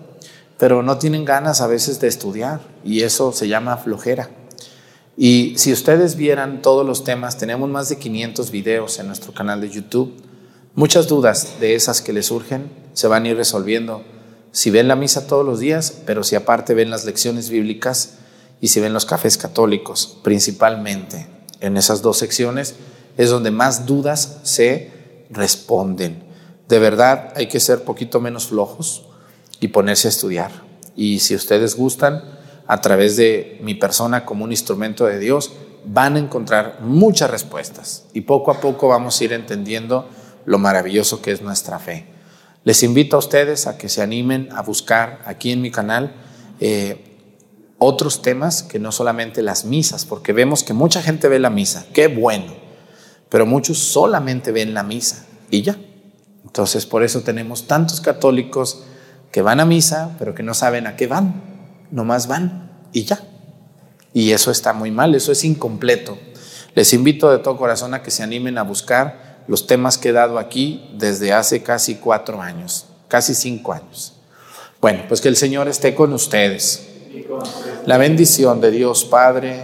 pero 0.60 0.84
no 0.84 1.00
tienen 1.00 1.26
ganas 1.26 1.60
a 1.62 1.66
veces 1.66 2.00
de 2.00 2.08
estudiar 2.08 2.62
y 2.86 3.02
eso 3.02 3.32
se 3.32 3.48
llama 3.48 3.78
flojera. 3.78 4.30
Y 5.18 5.56
si 5.58 5.74
ustedes 5.74 6.18
vieran 6.18 6.62
todos 6.62 6.86
los 6.86 7.04
temas, 7.04 7.40
tenemos 7.40 7.68
más 7.68 7.90
de 7.90 7.98
500 7.98 8.52
videos 8.52 9.00
en 9.00 9.08
nuestro 9.08 9.34
canal 9.34 9.60
de 9.60 9.70
YouTube. 9.72 10.14
Muchas 10.74 11.10
dudas 11.10 11.60
de 11.60 11.76
esas 11.76 12.02
que 12.02 12.14
les 12.14 12.28
surgen 12.28 12.72
se 12.94 13.08
van 13.08 13.26
a 13.26 13.30
ir 13.30 13.36
resolviendo 13.36 14.04
si 14.54 14.70
ven 14.70 14.88
la 14.88 14.96
misa 14.96 15.28
todos 15.28 15.46
los 15.46 15.60
días, 15.60 16.02
pero 16.06 16.24
si 16.24 16.36
aparte 16.36 16.74
ven 16.74 16.90
las 16.90 17.04
lecciones 17.04 17.50
bíblicas 17.50 18.20
y 18.62 18.70
si 18.70 18.80
ven 18.80 18.94
los 18.94 19.06
cafés 19.06 19.38
católicos, 19.38 20.18
principalmente 20.24 21.28
en 21.60 21.76
esas 21.76 22.02
dos 22.02 22.18
secciones, 22.18 22.76
es 23.18 23.30
donde 23.30 23.52
más 23.52 23.86
dudas 23.86 24.40
se 24.44 24.92
responden. 25.30 26.24
De 26.70 26.80
verdad 26.80 27.34
hay 27.36 27.48
que 27.48 27.60
ser 27.60 27.84
poquito 27.84 28.22
menos 28.22 28.48
flojos 28.48 29.04
y 29.60 29.70
ponerse 29.70 30.08
a 30.08 30.12
estudiar. 30.12 30.52
Y 30.96 31.20
si 31.20 31.36
ustedes 31.36 31.76
gustan, 31.76 32.24
a 32.66 32.80
través 32.80 33.18
de 33.18 33.60
mi 33.62 33.74
persona 33.74 34.24
como 34.24 34.46
un 34.46 34.52
instrumento 34.52 35.06
de 35.06 35.20
Dios, 35.20 35.52
van 35.84 36.16
a 36.16 36.20
encontrar 36.20 36.80
muchas 36.82 37.30
respuestas. 37.30 38.06
Y 38.14 38.22
poco 38.22 38.52
a 38.52 38.62
poco 38.62 38.88
vamos 38.88 39.20
a 39.20 39.24
ir 39.26 39.34
entendiendo 39.34 40.08
lo 40.46 40.60
maravilloso 40.60 41.22
que 41.22 41.32
es 41.32 41.42
nuestra 41.42 41.80
fe. 41.80 42.06
Les 42.64 42.84
invito 42.84 43.16
a 43.16 43.20
ustedes 43.20 43.68
a 43.68 43.78
que 43.78 43.90
se 43.90 44.02
animen 44.02 44.50
a 44.52 44.62
buscar 44.62 45.22
aquí 45.26 45.52
en 45.52 45.62
mi 45.62 45.72
canal 45.72 46.14
eh, 46.60 47.18
otros 47.80 48.22
temas 48.22 48.62
que 48.62 48.80
no 48.80 48.92
solamente 48.92 49.42
las 49.42 49.66
misas, 49.66 50.06
porque 50.06 50.34
vemos 50.34 50.64
que 50.64 50.74
mucha 50.74 51.02
gente 51.02 51.28
ve 51.28 51.40
la 51.40 51.50
misa. 51.50 51.86
Qué 51.94 52.08
bueno 52.08 52.62
pero 53.32 53.46
muchos 53.46 53.78
solamente 53.78 54.52
ven 54.52 54.74
la 54.74 54.84
misa 54.84 55.26
y 55.50 55.62
ya. 55.62 55.78
Entonces 56.44 56.86
por 56.86 57.02
eso 57.02 57.22
tenemos 57.22 57.66
tantos 57.66 58.02
católicos 58.02 58.84
que 59.32 59.42
van 59.42 59.62
a 59.62 59.66
misa, 59.66 60.18
pero 60.20 60.36
que 60.36 60.44
no 60.44 60.54
saben 60.54 60.86
a 60.86 60.98
qué 60.98 61.08
van, 61.08 61.42
nomás 61.92 62.28
van 62.28 62.70
y 62.92 63.06
ya. 63.06 63.24
Y 64.14 64.32
eso 64.32 64.52
está 64.52 64.74
muy 64.74 64.92
mal, 64.92 65.16
eso 65.16 65.32
es 65.32 65.46
incompleto. 65.46 66.20
Les 66.76 66.92
invito 66.92 67.32
de 67.32 67.40
todo 67.40 67.56
corazón 67.56 67.94
a 67.94 68.04
que 68.04 68.12
se 68.12 68.22
animen 68.22 68.58
a 68.58 68.64
buscar 68.64 69.31
los 69.52 69.68
temas 69.68 69.98
que 69.98 70.10
he 70.10 70.14
dado 70.14 70.40
aquí 70.40 70.90
desde 70.94 71.34
hace 71.34 71.62
casi 71.62 71.96
cuatro 71.96 72.42
años, 72.42 72.86
casi 73.10 73.36
cinco 73.36 73.74
años. 73.74 74.14
Bueno, 74.80 75.04
pues 75.10 75.20
que 75.20 75.28
el 75.28 75.36
Señor 75.36 75.68
esté 75.68 75.94
con 75.94 76.14
ustedes. 76.14 76.88
La 77.86 77.98
bendición 77.98 78.62
de 78.62 78.72
Dios 78.72 79.04
Padre, 79.04 79.60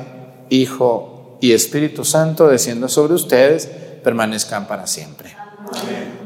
Hijo 0.49 1.37
y 1.39 1.53
Espíritu 1.53 2.03
Santo 2.03 2.49
descienda 2.49 2.89
sobre 2.89 3.13
ustedes, 3.13 3.67
permanezcan 4.03 4.67
para 4.67 4.87
siempre. 4.87 5.37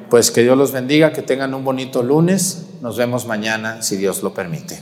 Pues 0.10 0.32
que 0.32 0.42
Dios 0.42 0.58
los 0.58 0.72
bendiga, 0.72 1.14
que 1.14 1.22
tengan 1.22 1.54
un 1.54 1.64
bonito 1.64 2.02
lunes. 2.02 2.64
Nos 2.82 2.98
vemos 2.98 3.28
mañana, 3.28 3.84
si 3.84 3.96
Dios 3.96 4.24
lo 4.24 4.34
permite. 4.34 4.80